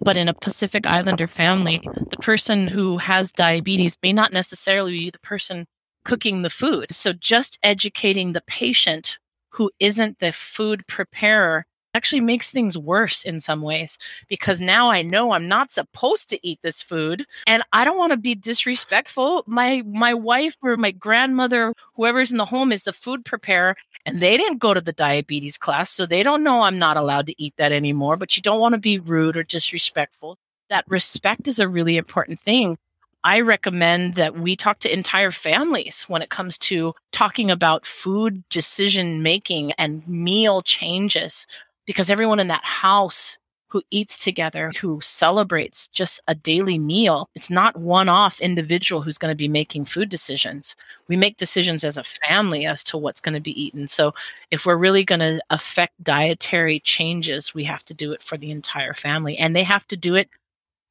But 0.00 0.16
in 0.16 0.28
a 0.28 0.34
Pacific 0.34 0.86
Islander 0.86 1.26
family, 1.26 1.80
the 2.10 2.18
person 2.18 2.68
who 2.68 2.98
has 2.98 3.32
diabetes 3.32 3.96
may 4.02 4.12
not 4.12 4.32
necessarily 4.32 4.92
be 4.92 5.10
the 5.10 5.18
person 5.20 5.66
cooking 6.04 6.42
the 6.42 6.50
food. 6.50 6.94
So 6.94 7.12
just 7.12 7.58
educating 7.62 8.32
the 8.32 8.42
patient 8.46 9.18
who 9.50 9.70
isn't 9.80 10.18
the 10.18 10.32
food 10.32 10.86
preparer 10.86 11.66
actually 11.94 12.20
makes 12.20 12.50
things 12.50 12.76
worse 12.76 13.24
in 13.24 13.40
some 13.40 13.62
ways 13.62 13.96
because 14.28 14.60
now 14.60 14.90
I 14.90 15.00
know 15.00 15.32
I'm 15.32 15.48
not 15.48 15.72
supposed 15.72 16.28
to 16.28 16.46
eat 16.46 16.58
this 16.62 16.82
food 16.82 17.24
and 17.46 17.62
I 17.72 17.86
don't 17.86 17.96
want 17.96 18.12
to 18.12 18.18
be 18.18 18.34
disrespectful. 18.34 19.44
My 19.46 19.82
my 19.86 20.12
wife 20.12 20.56
or 20.62 20.76
my 20.76 20.90
grandmother, 20.90 21.72
whoever's 21.94 22.30
in 22.30 22.36
the 22.36 22.44
home 22.44 22.70
is 22.70 22.82
the 22.82 22.92
food 22.92 23.24
preparer 23.24 23.74
and 24.06 24.20
they 24.20 24.36
didn't 24.36 24.58
go 24.58 24.72
to 24.72 24.80
the 24.80 24.92
diabetes 24.92 25.58
class, 25.58 25.90
so 25.90 26.06
they 26.06 26.22
don't 26.22 26.44
know 26.44 26.62
I'm 26.62 26.78
not 26.78 26.96
allowed 26.96 27.26
to 27.26 27.42
eat 27.42 27.54
that 27.58 27.72
anymore, 27.72 28.16
but 28.16 28.36
you 28.36 28.42
don't 28.42 28.60
want 28.60 28.74
to 28.74 28.80
be 28.80 29.00
rude 29.00 29.36
or 29.36 29.42
disrespectful. 29.42 30.38
That 30.70 30.84
respect 30.88 31.48
is 31.48 31.58
a 31.58 31.68
really 31.68 31.96
important 31.96 32.38
thing. 32.38 32.78
I 33.24 33.40
recommend 33.40 34.14
that 34.14 34.38
we 34.38 34.54
talk 34.54 34.78
to 34.80 34.92
entire 34.92 35.32
families 35.32 36.04
when 36.06 36.22
it 36.22 36.30
comes 36.30 36.56
to 36.58 36.94
talking 37.10 37.50
about 37.50 37.84
food 37.84 38.44
decision 38.48 39.24
making 39.24 39.72
and 39.72 40.06
meal 40.06 40.62
changes 40.62 41.48
because 41.86 42.08
everyone 42.08 42.38
in 42.38 42.46
that 42.48 42.64
house 42.64 43.38
who 43.76 43.82
eats 43.90 44.16
together, 44.16 44.72
who 44.80 44.98
celebrates 45.02 45.86
just 45.88 46.18
a 46.28 46.34
daily 46.34 46.78
meal. 46.78 47.28
It's 47.34 47.50
not 47.50 47.76
one 47.76 48.08
off 48.08 48.40
individual 48.40 49.02
who's 49.02 49.18
going 49.18 49.30
to 49.30 49.36
be 49.36 49.48
making 49.48 49.84
food 49.84 50.08
decisions. 50.08 50.74
We 51.08 51.16
make 51.18 51.36
decisions 51.36 51.84
as 51.84 51.98
a 51.98 52.02
family 52.02 52.64
as 52.64 52.82
to 52.84 52.96
what's 52.96 53.20
going 53.20 53.34
to 53.34 53.40
be 53.40 53.62
eaten. 53.62 53.86
So 53.86 54.14
if 54.50 54.64
we're 54.64 54.78
really 54.78 55.04
going 55.04 55.20
to 55.20 55.42
affect 55.50 56.02
dietary 56.02 56.80
changes, 56.80 57.52
we 57.52 57.64
have 57.64 57.84
to 57.84 57.92
do 57.92 58.12
it 58.12 58.22
for 58.22 58.38
the 58.38 58.50
entire 58.50 58.94
family. 58.94 59.36
And 59.36 59.54
they 59.54 59.64
have 59.64 59.86
to 59.88 59.96
do 59.96 60.14
it 60.14 60.30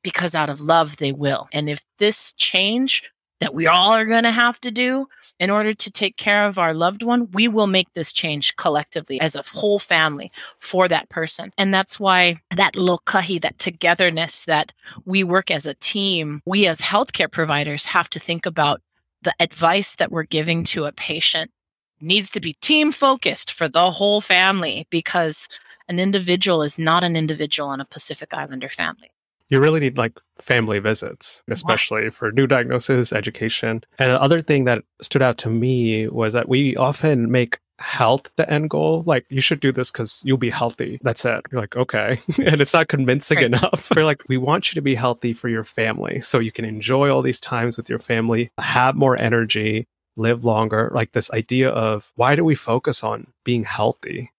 because 0.04 0.36
out 0.36 0.52
of 0.52 0.62
love 0.62 0.98
they 0.98 1.12
will. 1.12 1.48
And 1.52 1.68
if 1.68 1.84
this 1.98 2.34
change 2.34 3.12
that 3.40 3.54
we 3.54 3.68
all 3.68 3.92
are 3.92 4.06
going 4.06 4.24
to 4.24 4.32
have 4.32 4.60
to 4.62 4.72
do 4.72 5.08
in 5.40 5.50
order 5.50 5.74
to 5.74 5.92
take 5.92 6.18
care 6.18 6.46
of 6.46 6.58
our 6.58 6.74
loved 6.74 7.04
one, 7.04 7.30
we 7.32 7.48
will 7.48 7.68
make 7.68 7.94
this 7.94 8.14
change 8.14 8.56
collectively 8.56 9.20
as 9.20 9.36
a 9.36 9.44
whole 9.54 9.80
family 9.80 10.32
for 10.60 10.88
that 10.88 11.10
person. 11.10 11.52
And 11.58 11.74
that's 11.74 12.00
why 12.00 12.38
that 12.56 12.74
lokahi, 12.74 13.42
that 13.42 13.60
togetherness, 13.60 14.46
that 14.46 14.72
we 15.06 15.24
work 15.24 15.52
as 15.52 15.66
a 15.66 15.74
team, 15.76 16.42
we 16.46 16.66
as 16.68 16.80
healthcare 16.82 17.32
providers 17.32 17.86
have 17.86 18.10
to 18.12 18.20
think 18.20 18.46
about 18.46 18.82
the 19.22 19.34
advice 19.40 19.96
that 19.96 20.12
we're 20.12 20.24
giving 20.24 20.64
to 20.64 20.86
a 20.86 20.92
patient 20.92 21.52
needs 22.00 22.30
to 22.30 22.40
be 22.40 22.54
team 22.62 22.92
focused 22.92 23.52
for 23.52 23.68
the 23.68 23.92
whole 23.92 24.22
family 24.22 24.86
because 24.90 25.48
an 25.88 26.00
individual 26.00 26.62
is 26.62 26.78
not 26.78 27.04
an 27.04 27.16
individual 27.16 27.72
in 27.74 27.80
a 27.80 27.86
Pacific 27.86 28.34
Islander 28.34 28.70
family 28.70 29.12
you 29.56 29.62
really 29.62 29.80
need 29.80 29.98
like 29.98 30.20
family 30.38 30.80
visits, 30.80 31.42
especially 31.50 32.04
wow. 32.04 32.10
for 32.10 32.32
new 32.32 32.46
diagnosis, 32.46 33.14
education. 33.14 33.84
And 34.00 34.12
the 34.12 34.22
other 34.22 34.42
thing 34.42 34.66
that 34.66 34.84
stood 35.02 35.22
out 35.22 35.38
to 35.40 35.50
me 35.50 36.08
was 36.10 36.34
that 36.34 36.50
we 36.50 36.76
often 36.76 37.32
make 37.32 37.60
health 37.80 38.30
the 38.36 38.50
end 38.52 38.70
goal. 38.70 39.04
Like, 39.06 39.26
you 39.30 39.40
should 39.40 39.62
do 39.62 39.72
this 39.72 39.92
because 39.92 40.22
you'll 40.26 40.38
be 40.38 40.50
healthy. 40.50 41.00
That's 41.02 41.24
it. 41.24 41.42
You're 41.52 41.62
like, 41.62 41.78
okay. 41.78 42.20
and 42.38 42.60
it's 42.60 42.74
not 42.74 42.90
convincing 42.90 43.38
right. 43.38 43.46
enough. 43.46 43.90
We're 43.96 44.04
like, 44.04 44.24
we 44.28 44.38
want 44.38 44.72
you 44.72 44.76
to 44.76 44.82
be 44.82 44.96
healthy 44.96 45.32
for 45.32 45.48
your 45.48 45.64
family 45.64 46.20
so 46.20 46.40
you 46.40 46.52
can 46.52 46.66
enjoy 46.66 47.10
all 47.10 47.22
these 47.22 47.40
times 47.40 47.78
with 47.78 47.90
your 47.90 48.00
family, 48.00 48.52
have 48.58 48.96
more 48.96 49.20
energy, 49.20 49.88
live 50.18 50.44
longer. 50.44 50.92
Like, 50.94 51.14
this 51.14 51.32
idea 51.32 51.70
of 51.70 52.12
why 52.16 52.36
do 52.36 52.44
we 52.44 52.56
focus 52.56 53.04
on 53.04 53.28
being 53.46 53.64
healthy? 53.64 54.32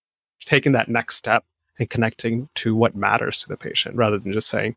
Taking 0.45 0.73
that 0.73 0.89
next 0.89 1.17
step 1.17 1.45
and 1.79 1.91
connecting 1.91 2.49
to 2.57 2.75
what 2.75 2.95
matters 2.95 3.41
to 3.41 3.49
the 3.49 3.57
patient 3.57 3.97
rather 3.97 4.19
than 4.19 4.33
just 4.33 4.49
saying, 4.49 4.77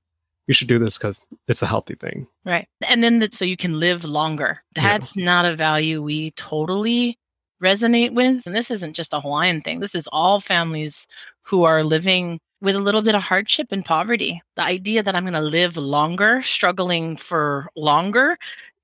you 0.50 0.56
should 0.56 0.68
do 0.68 0.80
this 0.80 0.98
because 0.98 1.22
it's 1.48 1.62
a 1.62 1.68
healthy 1.68 1.94
thing. 1.94 2.26
Right. 2.44 2.68
And 2.90 3.04
then 3.04 3.20
that 3.20 3.36
so 3.36 3.46
you 3.46 3.56
can 3.56 3.80
live 3.80 4.04
longer. 4.04 4.64
That's 4.74 5.16
yeah. 5.16 5.26
not 5.26 5.46
a 5.46 5.56
value 5.56 6.02
we 6.02 6.32
totally 6.32 7.20
resonate 7.62 8.16
with. 8.16 8.48
And 8.48 8.56
this 8.56 8.72
isn't 8.72 8.96
just 8.96 9.14
a 9.14 9.20
Hawaiian 9.20 9.62
thing. 9.62 9.80
This 9.80 9.94
is 9.94 10.10
all 10.12 10.40
families 10.40 11.06
who 11.44 11.66
are 11.66 11.84
living 11.84 12.40
with 12.62 12.76
a 12.76 12.80
little 12.80 13.04
bit 13.04 13.14
of 13.14 13.22
hardship 13.22 13.68
and 13.72 13.86
poverty. 13.86 14.42
The 14.56 14.64
idea 14.64 15.04
that 15.04 15.16
I'm 15.16 15.24
going 15.24 15.34
to 15.34 15.40
live 15.40 15.78
longer, 15.78 16.42
struggling 16.42 17.16
for 17.16 17.70
longer, 17.76 18.36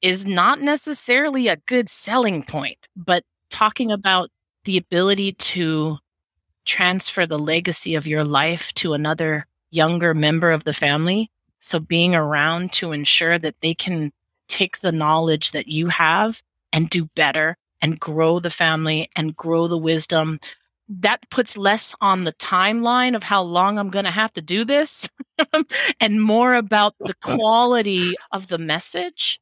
is 0.03 0.23
not 0.23 0.61
necessarily 0.61 1.47
a 1.47 1.57
good 1.65 1.89
selling 1.89 2.43
point. 2.43 2.87
But 2.95 3.23
talking 3.49 3.91
about 3.91 4.29
the 4.65 4.77
ability 4.77 5.33
to 5.33 5.97
transfer 6.63 7.25
the 7.25 7.39
legacy 7.39 7.95
of 7.95 8.05
your 8.05 8.23
life 8.23 8.71
to 8.75 8.93
another 8.93 9.47
younger 9.71 10.13
member 10.13 10.51
of 10.51 10.63
the 10.63 10.73
family 10.73 11.31
so 11.65 11.79
being 11.79 12.13
around 12.13 12.71
to 12.73 12.91
ensure 12.91 13.39
that 13.39 13.59
they 13.61 13.73
can 13.73 14.11
take 14.47 14.79
the 14.79 14.91
knowledge 14.91 15.51
that 15.51 15.67
you 15.67 15.87
have 15.87 16.43
and 16.71 16.89
do 16.89 17.05
better 17.15 17.57
and 17.81 17.99
grow 17.99 18.39
the 18.39 18.51
family 18.51 19.09
and 19.15 19.35
grow 19.35 19.67
the 19.67 19.77
wisdom 19.77 20.39
that 20.87 21.27
puts 21.31 21.57
less 21.57 21.95
on 21.99 22.23
the 22.23 22.33
timeline 22.33 23.15
of 23.15 23.23
how 23.23 23.41
long 23.41 23.79
I'm 23.79 23.89
going 23.89 24.05
to 24.05 24.11
have 24.11 24.31
to 24.33 24.41
do 24.41 24.63
this 24.63 25.09
and 25.99 26.21
more 26.21 26.53
about 26.53 26.93
the 26.99 27.15
quality 27.23 28.13
of 28.31 28.47
the 28.47 28.59
message 28.59 29.39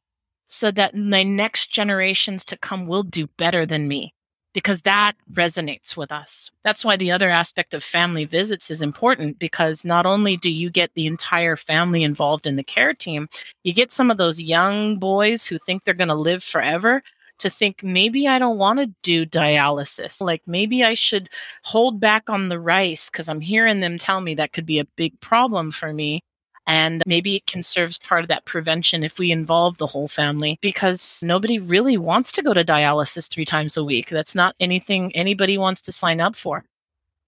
so 0.48 0.72
that 0.72 0.96
my 0.96 1.24
next 1.24 1.72
generations 1.72 2.46
to 2.46 2.58
come 2.58 2.88
will 2.88 3.04
do 3.04 3.28
better 3.38 3.66
than 3.66 3.90
me 3.90 4.14
because 4.54 4.82
that 4.82 5.14
resonates 5.32 5.98
with 5.98 6.12
us. 6.12 6.52
That's 6.64 6.86
why 6.86 6.96
the 6.96 7.12
other 7.12 7.30
aspect 7.30 7.74
of 7.74 7.84
family 7.84 8.26
visits 8.26 8.70
is 8.70 8.82
important 8.82 9.40
because 9.40 9.84
not 9.84 10.06
only 10.06 10.38
do 10.38 10.50
you 10.50 10.70
get 10.70 10.94
the 10.94 11.08
entire 11.08 11.56
family 11.56 12.04
involved 12.04 12.46
in 12.46 12.56
the 12.56 12.64
care 12.64 12.94
team, 12.94 13.28
you 13.64 13.74
get 13.74 13.92
some 13.92 14.12
of 14.12 14.18
those 14.18 14.42
young 14.42 15.00
boys 15.00 15.46
who 15.46 15.58
think 15.58 15.84
they're 15.84 15.94
going 15.94 16.08
to 16.08 16.16
live 16.16 16.44
forever 16.44 17.02
to 17.40 17.50
think 17.50 17.84
maybe 17.84 18.28
I 18.28 18.40
don't 18.40 18.58
want 18.58 18.80
to 18.80 18.94
do 19.02 19.26
dialysis. 19.26 20.22
Like 20.22 20.44
maybe 20.48 20.84
I 20.84 20.94
should 20.94 21.30
hold 21.64 22.00
back 22.00 22.30
on 22.30 22.50
the 22.50 22.60
rice 22.60 23.10
because 23.10 23.28
I'm 23.28 23.42
hearing 23.42 23.80
them 23.80 23.98
tell 23.98 24.22
me 24.22 24.36
that 24.36 24.54
could 24.54 24.66
be 24.66 24.80
a 24.80 24.86
big 24.86 25.20
problem 25.20 25.72
for 25.72 25.92
me. 25.92 26.22
And 26.66 27.04
maybe 27.06 27.36
it 27.36 27.46
can 27.46 27.62
serve 27.62 27.90
as 27.90 27.98
part 27.98 28.24
of 28.24 28.30
that 28.30 28.46
prevention 28.46 29.04
if 29.04 29.20
we 29.20 29.32
involve 29.32 29.78
the 29.78 29.88
whole 29.88 30.08
family 30.08 30.58
because 30.62 31.22
nobody 31.24 31.60
really 31.60 31.98
wants 31.98 32.32
to 32.34 32.42
go 32.42 32.54
to 32.54 32.64
dialysis 32.64 33.30
three 33.30 33.46
times 33.46 33.76
a 33.76 33.84
week. 33.84 34.10
That's 34.10 34.36
not 34.36 34.56
anything 34.60 35.14
anybody 35.14 35.58
wants 35.58 35.82
to 35.82 35.92
sign 35.92 36.22
up 36.22 36.36
for. 36.36 36.64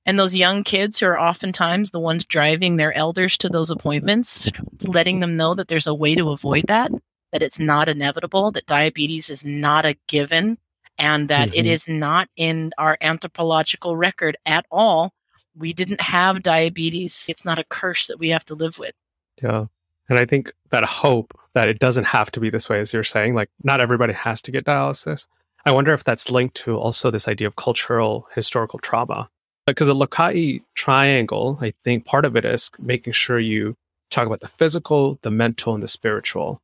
And 0.06 0.20
those 0.20 0.36
young 0.36 0.64
kids 0.64 1.00
who 1.00 1.08
are 1.08 1.20
oftentimes 1.20 1.90
the 1.90 2.00
ones 2.00 2.26
driving 2.26 2.78
their 2.78 2.94
elders 2.94 3.38
to 3.40 3.50
those 3.50 3.72
appointments, 3.72 4.50
letting 4.88 5.20
them 5.20 5.36
know 5.36 5.56
that 5.56 5.68
there's 5.68 5.88
a 5.88 5.96
way 5.96 6.16
to 6.16 6.30
avoid 6.30 6.66
that, 6.68 6.92
that 7.32 7.42
it's 7.42 7.60
not 7.60 7.90
inevitable, 7.90 8.52
that 8.52 8.68
diabetes 8.68 9.30
is 9.30 9.44
not 9.44 9.84
a 9.84 9.98
given, 10.08 10.58
and 10.98 11.28
that 11.30 11.50
mm-hmm. 11.50 11.58
it 11.58 11.66
is 11.66 11.88
not 11.88 12.30
in 12.38 12.72
our 12.78 12.98
anthropological 13.02 13.98
record 13.98 14.38
at 14.46 14.66
all. 14.70 15.12
We 15.56 15.74
didn't 15.74 16.02
have 16.02 16.44
diabetes. 16.44 17.26
It's 17.28 17.44
not 17.44 17.60
a 17.60 17.66
curse 17.66 18.08
that 18.08 18.20
we 18.20 18.30
have 18.30 18.46
to 18.46 18.56
live 18.56 18.78
with. 18.78 18.94
Yeah. 19.42 19.66
And 20.10 20.20
I 20.20 20.26
think 20.26 20.54
that 20.70 20.86
hope 20.86 21.38
that 21.54 21.70
it 21.70 21.80
doesn't 21.80 22.04
have 22.04 22.32
to 22.32 22.40
be 22.40 22.50
this 22.50 22.70
way, 22.70 22.80
as 22.80 22.94
you're 22.94 23.04
saying, 23.04 23.34
like 23.34 23.50
not 23.64 23.80
everybody 23.80 24.14
has 24.14 24.42
to 24.44 24.52
get 24.52 24.66
dialysis. 24.66 25.26
I 25.66 25.72
wonder 25.72 25.94
if 25.94 26.04
that's 26.04 26.30
linked 26.30 26.56
to 26.58 26.78
also 26.78 27.10
this 27.10 27.28
idea 27.28 27.48
of 27.48 27.56
cultural 27.56 28.28
historical 28.36 28.80
trauma. 28.80 29.30
Because 29.66 29.88
the 29.88 29.96
Lokahi 29.96 30.62
triangle, 30.76 31.58
I 31.60 31.74
think 31.84 32.06
part 32.06 32.24
of 32.24 32.36
it 32.36 32.46
is 32.46 32.70
making 32.78 33.14
sure 33.14 33.40
you 33.40 33.76
talk 34.12 34.28
about 34.28 34.42
the 34.42 34.48
physical, 34.48 35.18
the 35.24 35.32
mental, 35.32 35.74
and 35.74 35.82
the 35.82 35.88
spiritual. 35.88 36.62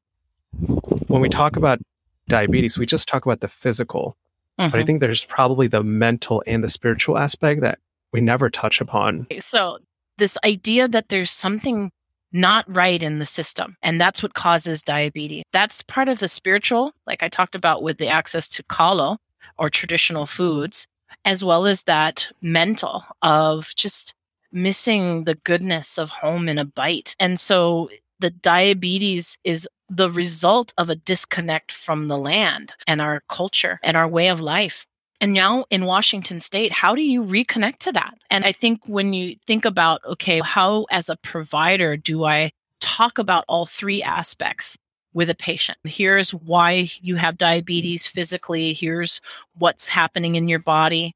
When 1.07 1.21
we 1.21 1.29
talk 1.29 1.55
about 1.55 1.79
diabetes, 2.27 2.77
we 2.77 2.85
just 2.85 3.07
talk 3.07 3.25
about 3.25 3.39
the 3.39 3.47
physical. 3.47 4.15
Mm-hmm. 4.59 4.69
But 4.69 4.77
I 4.77 4.79
mm-hmm. 4.81 4.87
think 4.87 4.99
there's 4.99 5.25
probably 5.25 5.67
the 5.67 5.83
mental 5.83 6.43
and 6.45 6.63
the 6.63 6.69
spiritual 6.69 7.17
aspect 7.17 7.61
that 7.61 7.79
we 8.13 8.21
never 8.21 8.51
touch 8.51 8.81
upon. 8.81 9.25
So, 9.39 9.79
this 10.17 10.37
idea 10.45 10.87
that 10.87 11.09
there's 11.09 11.31
something 11.31 11.91
not 12.31 12.65
right 12.67 13.01
in 13.01 13.19
the 13.19 13.25
system. 13.25 13.77
And 13.81 14.00
that's 14.00 14.23
what 14.23 14.33
causes 14.33 14.81
diabetes. 14.81 15.43
That's 15.51 15.81
part 15.81 16.07
of 16.07 16.19
the 16.19 16.29
spiritual, 16.29 16.93
like 17.05 17.23
I 17.23 17.29
talked 17.29 17.55
about 17.55 17.83
with 17.83 17.97
the 17.97 18.07
access 18.07 18.47
to 18.50 18.63
kalo 18.63 19.17
or 19.57 19.69
traditional 19.69 20.25
foods, 20.25 20.88
as 21.25 21.43
well 21.43 21.65
as 21.65 21.83
that 21.83 22.27
mental 22.41 23.03
of 23.21 23.73
just 23.75 24.13
missing 24.51 25.23
the 25.23 25.35
goodness 25.35 25.97
of 25.97 26.09
home 26.09 26.50
in 26.50 26.57
a 26.57 26.65
bite. 26.65 27.15
And 27.19 27.39
so 27.39 27.89
the 28.19 28.29
diabetes 28.29 29.38
is 29.43 29.67
the 29.89 30.09
result 30.09 30.73
of 30.77 30.89
a 30.89 30.95
disconnect 30.95 31.71
from 31.71 32.07
the 32.07 32.17
land 32.17 32.73
and 32.88 33.01
our 33.01 33.23
culture 33.27 33.79
and 33.83 33.97
our 33.97 34.07
way 34.07 34.29
of 34.29 34.39
life. 34.39 34.88
And 35.21 35.33
now 35.33 35.65
in 35.69 35.85
Washington 35.85 36.39
state, 36.39 36.71
how 36.71 36.95
do 36.95 37.03
you 37.03 37.23
reconnect 37.23 37.77
to 37.79 37.91
that? 37.91 38.15
And 38.31 38.43
I 38.43 38.51
think 38.51 38.81
when 38.87 39.13
you 39.13 39.35
think 39.45 39.65
about, 39.65 40.01
okay, 40.03 40.41
how 40.43 40.87
as 40.89 41.09
a 41.09 41.15
provider 41.17 41.95
do 41.95 42.25
I 42.25 42.51
talk 42.79 43.19
about 43.19 43.45
all 43.47 43.67
three 43.67 44.01
aspects 44.01 44.79
with 45.13 45.29
a 45.29 45.35
patient? 45.35 45.77
Here's 45.83 46.31
why 46.33 46.89
you 47.01 47.17
have 47.17 47.37
diabetes 47.37 48.07
physically, 48.07 48.73
here's 48.73 49.21
what's 49.53 49.87
happening 49.87 50.33
in 50.33 50.47
your 50.47 50.59
body. 50.59 51.13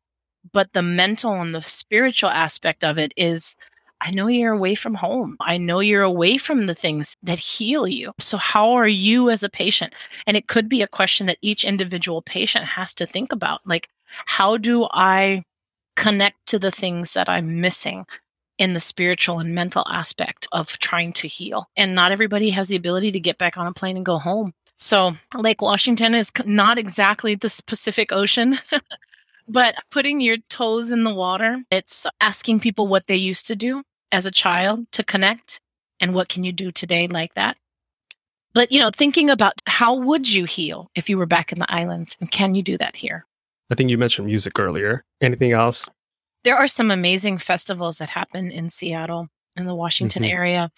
But 0.54 0.74
the 0.74 0.84
mental 0.84 1.34
and 1.42 1.56
the 1.56 1.64
spiritual 1.64 2.30
aspect 2.30 2.84
of 2.84 3.00
it 3.00 3.12
is 3.18 3.56
I 4.02 4.12
know 4.12 4.28
you're 4.28 4.54
away 4.54 4.76
from 4.76 4.94
home. 4.94 5.38
I 5.40 5.58
know 5.58 5.80
you're 5.80 6.04
away 6.04 6.38
from 6.38 6.68
the 6.68 6.76
things 6.76 7.16
that 7.24 7.40
heal 7.40 7.88
you. 7.88 8.12
So, 8.20 8.38
how 8.38 8.74
are 8.74 8.88
you 8.88 9.32
as 9.32 9.42
a 9.42 9.50
patient? 9.50 9.94
And 10.28 10.38
it 10.38 10.48
could 10.48 10.70
be 10.70 10.84
a 10.84 10.88
question 10.88 11.26
that 11.26 11.40
each 11.42 11.64
individual 11.64 12.22
patient 12.22 12.66
has 12.66 12.94
to 12.96 13.06
think 13.06 13.32
about. 13.32 13.62
Like, 13.66 13.90
how 14.26 14.58
do 14.58 14.88
I 14.92 15.44
connect 15.96 16.48
to 16.48 16.60
the 16.60 16.72
things 16.72 17.14
that 17.14 17.30
I'm 17.30 17.62
missing 17.62 18.06
in 18.58 18.74
the 18.74 18.80
spiritual 18.80 19.40
and 19.40 19.54
mental 19.54 19.86
aspect 19.90 20.48
of 20.52 20.80
trying 20.80 21.14
to 21.14 21.28
heal? 21.28 21.68
And 21.76 21.96
not 21.96 22.12
everybody 22.12 22.50
has 22.52 22.70
the 22.70 22.76
ability 22.76 23.12
to 23.12 23.20
get 23.20 23.38
back 23.38 23.58
on 23.58 23.68
a 23.68 23.74
plane 23.74 23.98
and 23.98 24.06
go 24.06 24.18
home. 24.18 24.54
So, 24.78 25.16
Lake 25.34 25.62
Washington 25.62 26.14
is 26.14 26.32
not 26.46 26.78
exactly 26.78 27.36
the 27.36 27.62
Pacific 27.66 28.12
Ocean. 28.12 28.58
But 29.48 29.76
putting 29.92 30.22
your 30.22 30.38
toes 30.50 30.92
in 30.92 31.04
the 31.04 31.14
water, 31.14 31.64
it's 31.70 32.06
asking 32.20 32.62
people 32.62 32.88
what 32.88 33.08
they 33.08 33.16
used 33.16 33.48
to 33.48 33.56
do 33.56 33.84
as 34.12 34.26
a 34.26 34.32
child 34.32 34.92
to 34.94 35.04
connect 35.04 35.60
and 36.00 36.14
what 36.14 36.30
can 36.30 36.44
you 36.44 36.52
do 36.52 36.72
today 36.72 37.08
like 37.08 37.34
that. 37.36 37.58
But, 38.54 38.72
you 38.72 38.80
know, 38.80 38.90
thinking 38.90 39.30
about 39.30 39.54
how 39.68 39.96
would 39.96 40.32
you 40.32 40.46
heal 40.46 40.90
if 40.96 41.10
you 41.10 41.18
were 41.18 41.26
back 41.26 41.52
in 41.52 41.60
the 41.60 41.72
islands 41.72 42.18
and 42.20 42.32
can 42.32 42.56
you 42.56 42.64
do 42.64 42.78
that 42.78 42.96
here? 42.96 43.26
I 43.72 43.76
think 43.76 43.90
you 43.90 43.98
mentioned 43.98 44.28
music 44.28 44.60
earlier. 44.60 45.04
Anything 45.22 45.52
else? 45.52 45.90
There 46.44 46.56
are 46.56 46.68
some 46.68 46.92
amazing 46.92 47.40
festivals 47.40 47.98
that 47.98 48.10
happen 48.10 48.52
in 48.52 48.70
Seattle 48.70 49.28
in 49.56 49.66
the 49.66 49.76
Washington 49.76 50.24
mm-hmm. 50.24 50.38
area. 50.38 50.72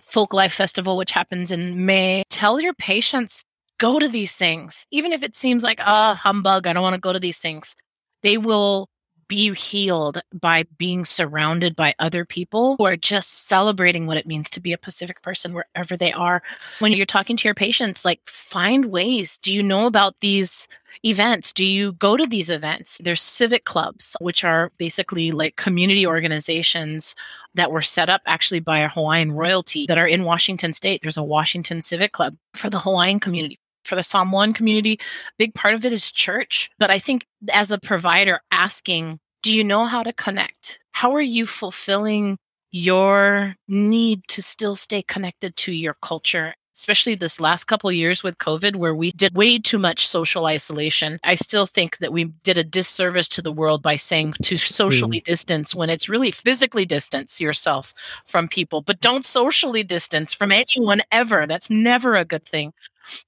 Folk 0.00 0.32
Life 0.32 0.54
Festival, 0.54 0.96
which 0.96 1.12
happens 1.12 1.50
in 1.50 1.84
May. 1.86 2.22
Tell 2.30 2.60
your 2.60 2.74
patients, 2.74 3.44
go 3.78 3.98
to 3.98 4.08
these 4.08 4.36
things. 4.36 4.86
Even 4.90 5.12
if 5.12 5.22
it 5.22 5.36
seems 5.36 5.62
like, 5.62 5.78
ah, 5.80 6.12
oh, 6.12 6.14
humbug, 6.14 6.66
I 6.66 6.72
don't 6.72 6.82
want 6.82 6.94
to 6.94 7.00
go 7.00 7.12
to 7.12 7.20
these 7.20 7.38
things. 7.38 7.74
They 8.22 8.38
will 8.38 8.88
be 9.32 9.54
healed 9.54 10.20
by 10.30 10.62
being 10.76 11.06
surrounded 11.06 11.74
by 11.74 11.94
other 11.98 12.22
people 12.22 12.76
who 12.76 12.84
are 12.84 12.98
just 12.98 13.48
celebrating 13.48 14.04
what 14.04 14.18
it 14.18 14.26
means 14.26 14.50
to 14.50 14.60
be 14.60 14.74
a 14.74 14.78
Pacific 14.78 15.22
person 15.22 15.54
wherever 15.54 15.96
they 15.96 16.12
are. 16.12 16.42
When 16.80 16.92
you're 16.92 17.06
talking 17.06 17.38
to 17.38 17.48
your 17.48 17.54
patients, 17.54 18.04
like 18.04 18.20
find 18.26 18.84
ways. 18.84 19.38
Do 19.38 19.50
you 19.50 19.62
know 19.62 19.86
about 19.86 20.16
these 20.20 20.68
events? 21.02 21.50
Do 21.50 21.64
you 21.64 21.92
go 21.94 22.18
to 22.18 22.26
these 22.26 22.50
events? 22.50 23.00
There's 23.02 23.22
civic 23.22 23.64
clubs, 23.64 24.14
which 24.20 24.44
are 24.44 24.70
basically 24.76 25.30
like 25.30 25.56
community 25.56 26.06
organizations 26.06 27.14
that 27.54 27.72
were 27.72 27.80
set 27.80 28.10
up 28.10 28.20
actually 28.26 28.60
by 28.60 28.80
a 28.80 28.88
Hawaiian 28.90 29.32
royalty 29.32 29.86
that 29.86 29.96
are 29.96 30.06
in 30.06 30.24
Washington 30.24 30.74
state. 30.74 31.00
There's 31.00 31.16
a 31.16 31.24
Washington 31.24 31.80
Civic 31.80 32.12
Club 32.12 32.36
for 32.52 32.68
the 32.68 32.80
Hawaiian 32.80 33.18
community 33.18 33.58
for 33.84 33.96
the 33.96 34.02
Samoan 34.02 34.52
community, 34.52 34.98
big 35.38 35.54
part 35.54 35.74
of 35.74 35.84
it 35.84 35.92
is 35.92 36.10
church. 36.10 36.70
But 36.78 36.90
I 36.90 36.98
think 36.98 37.26
as 37.52 37.70
a 37.70 37.78
provider, 37.78 38.40
asking, 38.50 39.18
do 39.42 39.52
you 39.52 39.64
know 39.64 39.84
how 39.84 40.02
to 40.02 40.12
connect? 40.12 40.78
How 40.92 41.12
are 41.12 41.20
you 41.20 41.46
fulfilling 41.46 42.38
your 42.70 43.56
need 43.68 44.22
to 44.28 44.42
still 44.42 44.76
stay 44.76 45.02
connected 45.02 45.56
to 45.56 45.72
your 45.72 45.94
culture? 46.00 46.54
Especially 46.74 47.14
this 47.14 47.38
last 47.38 47.64
couple 47.64 47.92
years 47.92 48.22
with 48.22 48.38
COVID, 48.38 48.76
where 48.76 48.94
we 48.94 49.10
did 49.10 49.34
way 49.34 49.58
too 49.58 49.78
much 49.78 50.08
social 50.08 50.46
isolation. 50.46 51.18
I 51.22 51.34
still 51.34 51.66
think 51.66 51.98
that 51.98 52.14
we 52.14 52.24
did 52.44 52.56
a 52.56 52.64
disservice 52.64 53.28
to 53.28 53.42
the 53.42 53.52
world 53.52 53.82
by 53.82 53.96
saying 53.96 54.34
to 54.44 54.56
socially 54.56 55.20
mm. 55.20 55.24
distance 55.24 55.74
when 55.74 55.90
it's 55.90 56.08
really 56.08 56.30
physically 56.30 56.86
distance 56.86 57.42
yourself 57.42 57.92
from 58.24 58.48
people, 58.48 58.80
but 58.80 59.00
don't 59.00 59.26
socially 59.26 59.82
distance 59.82 60.32
from 60.32 60.50
anyone 60.50 61.02
ever. 61.10 61.46
That's 61.46 61.68
never 61.68 62.16
a 62.16 62.24
good 62.24 62.46
thing. 62.46 62.72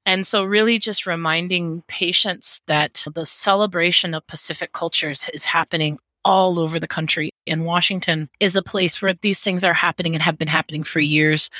And 0.06 0.26
so, 0.26 0.44
really, 0.44 0.78
just 0.78 1.06
reminding 1.06 1.82
patients 1.88 2.60
that 2.66 3.04
the 3.14 3.26
celebration 3.26 4.14
of 4.14 4.26
Pacific 4.26 4.72
cultures 4.72 5.26
is 5.32 5.44
happening 5.44 5.98
all 6.24 6.58
over 6.58 6.80
the 6.80 6.88
country. 6.88 7.30
And 7.46 7.66
Washington 7.66 8.28
is 8.40 8.56
a 8.56 8.62
place 8.62 9.00
where 9.02 9.14
these 9.20 9.40
things 9.40 9.64
are 9.64 9.74
happening 9.74 10.14
and 10.14 10.22
have 10.22 10.38
been 10.38 10.48
happening 10.48 10.82
for 10.82 11.00
years. 11.00 11.50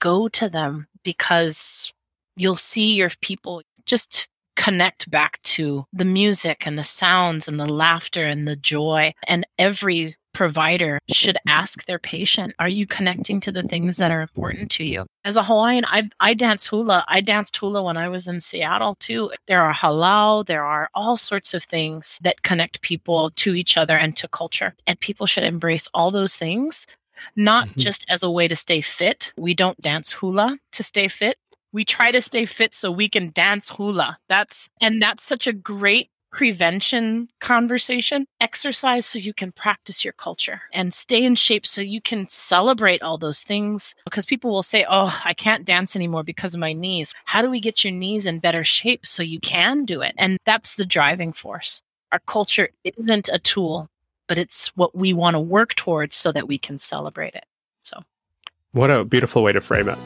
Go 0.00 0.28
to 0.28 0.48
them 0.48 0.86
because 1.04 1.92
you'll 2.36 2.56
see 2.56 2.94
your 2.94 3.10
people 3.20 3.62
just 3.86 4.28
connect 4.56 5.08
back 5.08 5.40
to 5.42 5.84
the 5.92 6.04
music 6.04 6.66
and 6.66 6.76
the 6.76 6.84
sounds 6.84 7.46
and 7.46 7.60
the 7.60 7.66
laughter 7.66 8.26
and 8.26 8.46
the 8.46 8.56
joy 8.56 9.14
and 9.28 9.46
every 9.56 10.16
provider 10.38 11.00
should 11.10 11.36
ask 11.48 11.84
their 11.86 11.98
patient, 11.98 12.54
are 12.60 12.68
you 12.68 12.86
connecting 12.86 13.40
to 13.40 13.50
the 13.50 13.64
things 13.64 13.96
that 13.96 14.12
are 14.12 14.22
important 14.22 14.70
to 14.70 14.84
you? 14.84 15.04
As 15.24 15.34
a 15.34 15.42
Hawaiian, 15.42 15.84
I, 15.88 16.10
I 16.20 16.32
dance 16.32 16.64
hula. 16.64 17.04
I 17.08 17.20
danced 17.20 17.56
hula 17.56 17.82
when 17.82 17.96
I 17.96 18.08
was 18.08 18.28
in 18.28 18.40
Seattle 18.40 18.94
too. 19.00 19.32
There 19.48 19.60
are 19.60 19.74
halau, 19.74 20.46
there 20.46 20.62
are 20.62 20.90
all 20.94 21.16
sorts 21.16 21.54
of 21.54 21.64
things 21.64 22.20
that 22.22 22.44
connect 22.44 22.82
people 22.82 23.30
to 23.30 23.56
each 23.56 23.76
other 23.76 23.96
and 23.96 24.16
to 24.16 24.28
culture. 24.28 24.74
And 24.86 25.00
people 25.00 25.26
should 25.26 25.42
embrace 25.42 25.88
all 25.92 26.12
those 26.12 26.36
things, 26.36 26.86
not 27.34 27.66
mm-hmm. 27.66 27.80
just 27.80 28.06
as 28.08 28.22
a 28.22 28.30
way 28.30 28.46
to 28.46 28.54
stay 28.54 28.80
fit. 28.80 29.32
We 29.36 29.54
don't 29.54 29.80
dance 29.80 30.12
hula 30.12 30.56
to 30.70 30.82
stay 30.84 31.08
fit. 31.08 31.36
We 31.72 31.84
try 31.84 32.12
to 32.12 32.22
stay 32.22 32.46
fit 32.46 32.74
so 32.74 32.92
we 32.92 33.08
can 33.08 33.32
dance 33.34 33.70
hula. 33.70 34.18
That's 34.28 34.70
and 34.80 35.02
that's 35.02 35.24
such 35.24 35.48
a 35.48 35.52
great 35.52 36.10
prevention 36.30 37.28
conversation. 37.40 38.26
Exercise 38.40 39.06
so 39.06 39.18
you 39.18 39.32
can 39.32 39.52
practice 39.52 40.04
your 40.04 40.12
culture 40.12 40.62
and 40.72 40.92
stay 40.92 41.24
in 41.24 41.34
shape 41.34 41.66
so 41.66 41.80
you 41.80 42.00
can 42.00 42.28
celebrate 42.28 43.02
all 43.02 43.18
those 43.18 43.42
things. 43.42 43.94
Because 44.04 44.26
people 44.26 44.50
will 44.50 44.62
say, 44.62 44.84
Oh, 44.88 45.20
I 45.24 45.34
can't 45.34 45.64
dance 45.64 45.96
anymore 45.96 46.22
because 46.22 46.54
of 46.54 46.60
my 46.60 46.72
knees. 46.72 47.14
How 47.24 47.42
do 47.42 47.50
we 47.50 47.60
get 47.60 47.84
your 47.84 47.92
knees 47.92 48.26
in 48.26 48.38
better 48.38 48.64
shape 48.64 49.06
so 49.06 49.22
you 49.22 49.40
can 49.40 49.84
do 49.84 50.00
it? 50.00 50.14
And 50.18 50.38
that's 50.44 50.76
the 50.76 50.86
driving 50.86 51.32
force. 51.32 51.82
Our 52.12 52.20
culture 52.20 52.70
isn't 52.84 53.28
a 53.32 53.38
tool, 53.38 53.88
but 54.26 54.38
it's 54.38 54.68
what 54.76 54.96
we 54.96 55.12
want 55.12 55.34
to 55.34 55.40
work 55.40 55.74
towards 55.74 56.16
so 56.16 56.32
that 56.32 56.48
we 56.48 56.58
can 56.58 56.78
celebrate 56.78 57.34
it. 57.34 57.44
So, 57.82 58.02
what 58.72 58.90
a 58.90 59.04
beautiful 59.04 59.42
way 59.42 59.52
to 59.52 59.60
frame 59.60 59.88
it. 59.88 59.98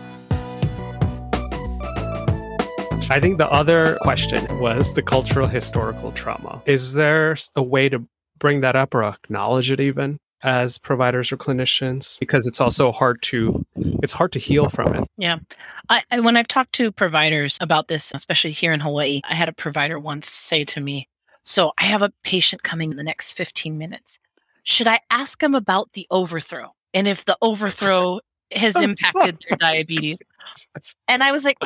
I 3.12 3.20
think 3.20 3.37
the 3.37 3.51
other 3.53 3.98
question 4.01 4.42
was 4.59 4.94
the 4.94 5.03
cultural 5.03 5.46
historical 5.46 6.12
trauma. 6.12 6.62
Is 6.64 6.94
there 6.94 7.37
a 7.55 7.62
way 7.62 7.90
to 7.90 8.03
bring 8.38 8.62
that 8.62 8.75
up 8.75 8.94
or 8.94 9.03
acknowledge 9.05 9.70
it 9.70 9.81
even 9.81 10.18
as 10.42 10.79
providers 10.79 11.31
or 11.31 11.37
clinicians? 11.37 12.18
Because 12.18 12.46
it's 12.46 12.59
also 12.59 12.90
hard 12.90 13.20
to 13.25 13.66
it's 13.77 14.14
hard 14.14 14.33
to 14.33 14.38
heal 14.38 14.70
from 14.70 14.94
it. 14.94 15.05
Yeah. 15.18 15.40
I, 15.90 16.03
I, 16.11 16.20
when 16.20 16.38
i've 16.38 16.48
talked 16.48 16.72
to 16.77 16.90
providers 16.90 17.59
about 17.61 17.88
this 17.88 18.12
especially 18.14 18.53
here 18.53 18.72
in 18.72 18.81
hawaii 18.81 19.20
i 19.25 19.35
had 19.35 19.51
a 19.51 19.53
provider 19.53 19.98
once 19.98 20.31
say 20.31 20.64
to 20.64 20.81
me 20.81 21.07
so 21.42 21.72
i 21.79 21.85
have 21.85 22.01
a 22.01 22.12
patient 22.22 22.62
coming 22.62 22.92
in 22.92 22.96
the 22.96 23.05
next 23.05 23.33
15 23.33 23.77
minutes. 23.77 24.20
Should 24.62 24.88
i 24.88 25.01
ask 25.11 25.42
him 25.42 25.55
about 25.55 25.92
the 25.92 26.07
overthrow 26.11 26.72
and 26.94 27.07
if 27.07 27.27
the 27.27 27.37
overthrow 27.42 28.20
has 28.53 28.75
oh, 28.75 28.81
impacted 28.81 29.44
their 29.46 29.59
diabetes? 29.59 30.22
And 31.09 31.22
i 31.22 31.31
was 31.31 31.44
like 31.44 31.59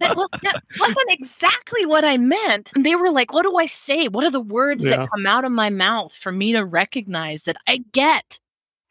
that, 0.00 0.16
well, 0.16 0.28
that 0.42 0.62
wasn't 0.78 1.10
exactly 1.10 1.86
what 1.86 2.04
I 2.04 2.16
meant. 2.16 2.72
And 2.74 2.84
they 2.84 2.94
were 2.94 3.10
like, 3.10 3.32
what 3.32 3.42
do 3.42 3.56
I 3.56 3.66
say? 3.66 4.08
What 4.08 4.24
are 4.24 4.30
the 4.30 4.40
words 4.40 4.84
yeah. 4.84 4.96
that 4.96 5.08
come 5.14 5.26
out 5.26 5.44
of 5.44 5.52
my 5.52 5.70
mouth 5.70 6.14
for 6.14 6.32
me 6.32 6.52
to 6.52 6.64
recognize 6.64 7.44
that 7.44 7.56
I 7.66 7.84
get 7.92 8.38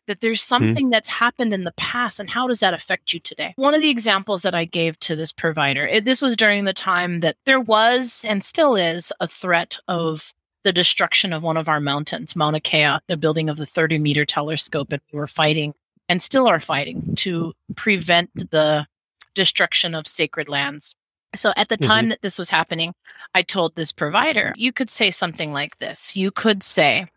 that 0.10 0.22
there's 0.22 0.42
hmm. 0.42 0.48
something 0.48 0.88
mm. 0.88 0.92
that's 0.92 1.08
happened 1.08 1.54
in 1.54 1.64
the 1.64 1.74
past 1.74 2.20
and 2.20 2.30
how 2.30 2.48
does 2.48 2.60
that 2.62 2.74
affect 2.74 3.14
you 3.14 3.20
today? 3.20 3.54
One 3.58 3.76
of 3.76 3.82
the 3.82 3.92
examples 3.92 4.42
that 4.42 4.56
I 4.56 4.66
gave 4.66 5.00
to 5.02 5.16
this 5.16 5.32
provider, 5.32 5.86
it, 5.86 6.04
this 6.04 6.22
was 6.22 6.36
during 6.36 6.66
the 6.66 6.74
time 6.74 7.20
that 7.20 7.38
there 7.46 7.60
was 7.60 8.26
and 8.28 8.44
still 8.44 8.76
is 8.76 9.14
a 9.20 9.28
threat 9.28 9.78
of 9.88 10.34
the 10.64 10.74
destruction 10.74 11.32
of 11.32 11.44
one 11.44 11.58
of 11.58 11.70
our 11.70 11.80
mountains, 11.80 12.36
Mauna 12.36 12.60
Kea, 12.60 12.98
the 13.08 13.18
building 13.18 13.50
of 13.50 13.58
the 13.58 13.68
30 13.68 14.00
meter 14.00 14.26
telescope. 14.26 14.92
And 14.92 15.02
we 15.14 15.20
were 15.20 15.28
fighting 15.28 15.74
and 16.10 16.22
still 16.22 16.48
are 16.48 16.60
fighting 16.60 17.16
to 17.18 17.54
prevent 17.76 18.32
the 18.50 18.88
destruction 19.36 19.96
of 19.96 20.08
sacred 20.08 20.50
lands. 20.50 20.96
So 21.36 21.54
at 21.56 21.70
the 21.70 21.78
time 21.78 22.06
mm-hmm. 22.06 22.10
that 22.10 22.22
this 22.22 22.40
was 22.40 22.50
happening, 22.50 22.94
I 23.36 23.42
told 23.42 23.76
this 23.76 23.92
provider, 23.92 24.54
you 24.56 24.72
could 24.72 24.90
say 24.90 25.12
something 25.12 25.54
like 25.54 25.78
this. 25.78 26.16
You 26.16 26.32
could 26.32 26.64
say, 26.64 27.08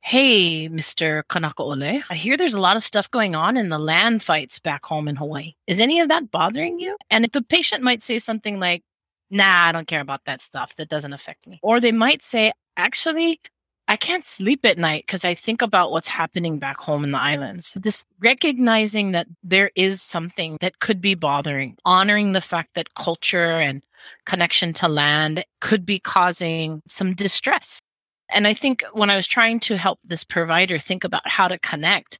Hey, 0.00 0.68
Mr. 0.68 1.24
Kanakaole, 1.24 2.02
I 2.08 2.14
hear 2.14 2.36
there's 2.36 2.54
a 2.54 2.60
lot 2.60 2.76
of 2.76 2.84
stuff 2.84 3.10
going 3.10 3.34
on 3.34 3.56
in 3.56 3.70
the 3.70 3.78
land 3.78 4.22
fights 4.22 4.60
back 4.60 4.86
home 4.86 5.08
in 5.08 5.16
Hawaii. 5.16 5.54
Is 5.66 5.80
any 5.80 5.98
of 5.98 6.08
that 6.08 6.30
bothering 6.30 6.78
you? 6.78 6.96
And 7.10 7.24
if 7.24 7.32
the 7.32 7.42
patient 7.42 7.82
might 7.82 8.02
say 8.02 8.18
something 8.18 8.60
like, 8.60 8.82
Nah, 9.28 9.66
I 9.66 9.72
don't 9.72 9.88
care 9.88 10.00
about 10.00 10.24
that 10.26 10.40
stuff. 10.40 10.76
That 10.76 10.88
doesn't 10.88 11.12
affect 11.12 11.48
me. 11.48 11.58
Or 11.62 11.80
they 11.80 11.90
might 11.90 12.22
say, 12.22 12.52
Actually, 12.76 13.40
I 13.88 13.96
can't 13.96 14.24
sleep 14.24 14.64
at 14.64 14.78
night 14.78 15.04
because 15.06 15.24
I 15.24 15.34
think 15.34 15.62
about 15.62 15.92
what's 15.92 16.08
happening 16.08 16.58
back 16.58 16.80
home 16.80 17.04
in 17.04 17.12
the 17.12 17.20
islands. 17.20 17.76
This 17.80 18.04
recognizing 18.20 19.12
that 19.12 19.28
there 19.44 19.70
is 19.76 20.02
something 20.02 20.58
that 20.60 20.80
could 20.80 21.00
be 21.00 21.14
bothering, 21.14 21.76
honoring 21.84 22.32
the 22.32 22.40
fact 22.40 22.74
that 22.74 22.94
culture 22.94 23.60
and 23.60 23.84
connection 24.24 24.72
to 24.74 24.88
land 24.88 25.44
could 25.60 25.86
be 25.86 26.00
causing 26.00 26.82
some 26.88 27.14
distress. 27.14 27.80
And 28.28 28.48
I 28.48 28.54
think 28.54 28.82
when 28.92 29.08
I 29.08 29.16
was 29.16 29.28
trying 29.28 29.60
to 29.60 29.76
help 29.76 30.00
this 30.02 30.24
provider 30.24 30.80
think 30.80 31.04
about 31.04 31.28
how 31.28 31.46
to 31.46 31.58
connect, 31.58 32.18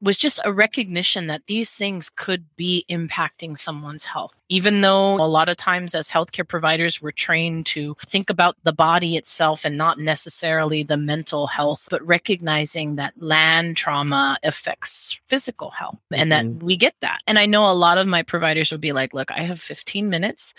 was 0.00 0.16
just 0.16 0.40
a 0.44 0.52
recognition 0.52 1.26
that 1.26 1.46
these 1.46 1.74
things 1.74 2.10
could 2.10 2.44
be 2.56 2.84
impacting 2.88 3.58
someone's 3.58 4.04
health. 4.04 4.40
Even 4.48 4.80
though 4.80 5.16
a 5.16 5.26
lot 5.26 5.48
of 5.48 5.56
times 5.56 5.94
as 5.94 6.08
healthcare 6.08 6.46
providers, 6.46 7.02
we're 7.02 7.10
trained 7.10 7.66
to 7.66 7.96
think 8.06 8.30
about 8.30 8.56
the 8.62 8.72
body 8.72 9.16
itself 9.16 9.64
and 9.64 9.76
not 9.76 9.98
necessarily 9.98 10.82
the 10.82 10.96
mental 10.96 11.46
health, 11.46 11.88
but 11.90 12.06
recognizing 12.06 12.96
that 12.96 13.14
land 13.20 13.76
trauma 13.76 14.38
affects 14.42 15.18
physical 15.26 15.70
health 15.70 15.98
and 16.12 16.30
that 16.30 16.44
mm-hmm. 16.44 16.64
we 16.64 16.76
get 16.76 16.94
that. 17.00 17.20
And 17.26 17.38
I 17.38 17.46
know 17.46 17.70
a 17.70 17.74
lot 17.74 17.98
of 17.98 18.06
my 18.06 18.22
providers 18.22 18.70
would 18.70 18.80
be 18.80 18.92
like, 18.92 19.14
look, 19.14 19.30
I 19.32 19.42
have 19.42 19.60
15 19.60 20.08
minutes. 20.08 20.54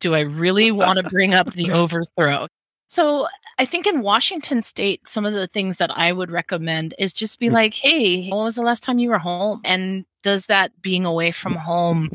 Do 0.00 0.14
I 0.14 0.20
really 0.20 0.72
want 0.72 0.98
to 0.98 1.04
bring 1.04 1.34
up 1.34 1.52
the 1.52 1.70
overthrow? 1.72 2.48
So 2.86 3.26
I 3.58 3.64
think 3.64 3.86
in 3.86 4.02
Washington 4.02 4.62
state, 4.62 5.08
some 5.08 5.24
of 5.24 5.34
the 5.34 5.46
things 5.46 5.78
that 5.78 5.90
I 5.96 6.12
would 6.12 6.30
recommend 6.30 6.94
is 6.98 7.12
just 7.12 7.38
be 7.38 7.48
mm. 7.48 7.52
like, 7.52 7.74
hey, 7.74 8.28
when 8.28 8.44
was 8.44 8.56
the 8.56 8.62
last 8.62 8.84
time 8.84 8.98
you 8.98 9.10
were 9.10 9.18
home? 9.18 9.60
And 9.64 10.04
does 10.22 10.46
that 10.46 10.70
being 10.82 11.04
away 11.04 11.30
from 11.30 11.54
home, 11.54 12.08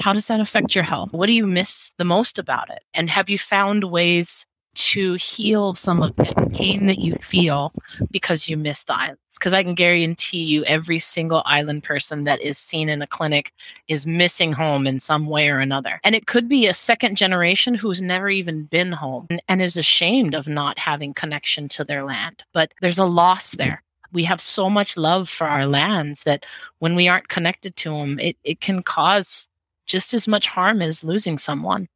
how 0.00 0.12
does 0.12 0.26
that 0.28 0.40
affect 0.40 0.74
your 0.74 0.84
health? 0.84 1.12
What 1.12 1.26
do 1.26 1.32
you 1.32 1.46
miss 1.46 1.92
the 1.96 2.04
most 2.04 2.38
about 2.38 2.70
it? 2.70 2.82
And 2.92 3.08
have 3.08 3.30
you 3.30 3.38
found 3.38 3.84
ways 3.84 4.46
to 4.76 5.14
heal 5.14 5.74
some 5.74 6.02
of 6.02 6.14
the 6.16 6.50
pain 6.52 6.86
that 6.86 6.98
you 6.98 7.14
feel 7.16 7.72
because 8.10 8.48
you 8.48 8.56
miss 8.56 8.84
the 8.84 8.94
islands. 8.94 9.20
Because 9.38 9.52
I 9.52 9.62
can 9.62 9.74
guarantee 9.74 10.44
you, 10.44 10.64
every 10.64 10.98
single 10.98 11.42
island 11.44 11.82
person 11.82 12.24
that 12.24 12.40
is 12.40 12.58
seen 12.58 12.88
in 12.88 13.02
a 13.02 13.06
clinic 13.06 13.52
is 13.88 14.06
missing 14.06 14.52
home 14.52 14.86
in 14.86 15.00
some 15.00 15.26
way 15.26 15.48
or 15.48 15.58
another. 15.58 16.00
And 16.04 16.14
it 16.14 16.26
could 16.26 16.48
be 16.48 16.66
a 16.66 16.74
second 16.74 17.16
generation 17.16 17.74
who's 17.74 18.00
never 18.00 18.28
even 18.28 18.64
been 18.64 18.92
home 18.92 19.26
and, 19.30 19.42
and 19.48 19.60
is 19.60 19.76
ashamed 19.76 20.34
of 20.34 20.48
not 20.48 20.78
having 20.78 21.12
connection 21.14 21.68
to 21.68 21.84
their 21.84 22.02
land. 22.02 22.44
But 22.52 22.72
there's 22.80 22.98
a 22.98 23.04
loss 23.04 23.52
there 23.52 23.82
we 24.12 24.24
have 24.24 24.40
so 24.40 24.70
much 24.70 24.96
love 24.96 25.28
for 25.28 25.46
our 25.46 25.66
lands 25.66 26.22
that 26.22 26.46
when 26.78 26.94
we 26.94 27.08
aren't 27.08 27.28
connected 27.28 27.76
to 27.76 27.90
them, 27.90 28.18
it, 28.18 28.36
it 28.44 28.60
can 28.60 28.82
cause 28.82 29.48
just 29.84 30.14
as 30.14 30.26
much 30.26 30.46
harm 30.46 30.80
as 30.80 31.04
losing 31.04 31.38
someone. 31.38 31.88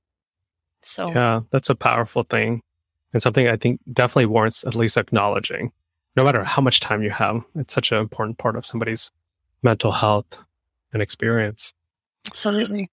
So, 0.83 1.11
yeah, 1.13 1.41
that's 1.51 1.71
a 1.71 1.75
powerful 1.75 2.25
thing 2.25 2.63
and 3.13 3.23
something 3.23 3.49
I 3.49 3.57
think 3.57 3.81
definitely 3.93 4.27
warrants 4.27 4.65
at 4.65 4.75
least 4.75 4.97
acknowledging, 4.97 5.73
no 6.17 6.25
matter 6.25 6.45
how 6.45 6.63
much 6.63 6.81
time 6.81 7.03
you 7.03 7.11
have. 7.11 7.43
It's 7.57 7.75
such 7.75 7.93
an 7.93 7.99
important 7.99 8.39
part 8.39 8.57
of 8.57 8.67
somebody's 8.67 9.11
mental 9.63 9.93
health 9.93 10.39
and 10.93 11.03
experience. 11.03 11.73
Absolutely. 12.27 12.91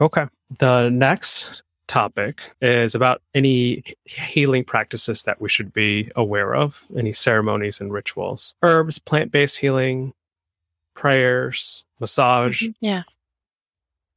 Okay. 0.00 0.26
The 0.58 0.88
next 0.88 1.62
topic 1.86 2.40
is 2.60 2.94
about 2.94 3.20
any 3.34 3.82
healing 4.04 4.64
practices 4.64 5.24
that 5.24 5.40
we 5.40 5.48
should 5.48 5.72
be 5.72 6.10
aware 6.16 6.54
of, 6.54 6.84
any 6.96 7.12
ceremonies 7.12 7.80
and 7.80 7.92
rituals, 7.92 8.54
herbs, 8.62 8.98
plant 8.98 9.32
based 9.32 9.58
healing, 9.58 10.12
prayers, 10.94 11.84
massage. 11.98 12.62
Mm-hmm. 12.62 12.72
Yeah. 12.80 13.02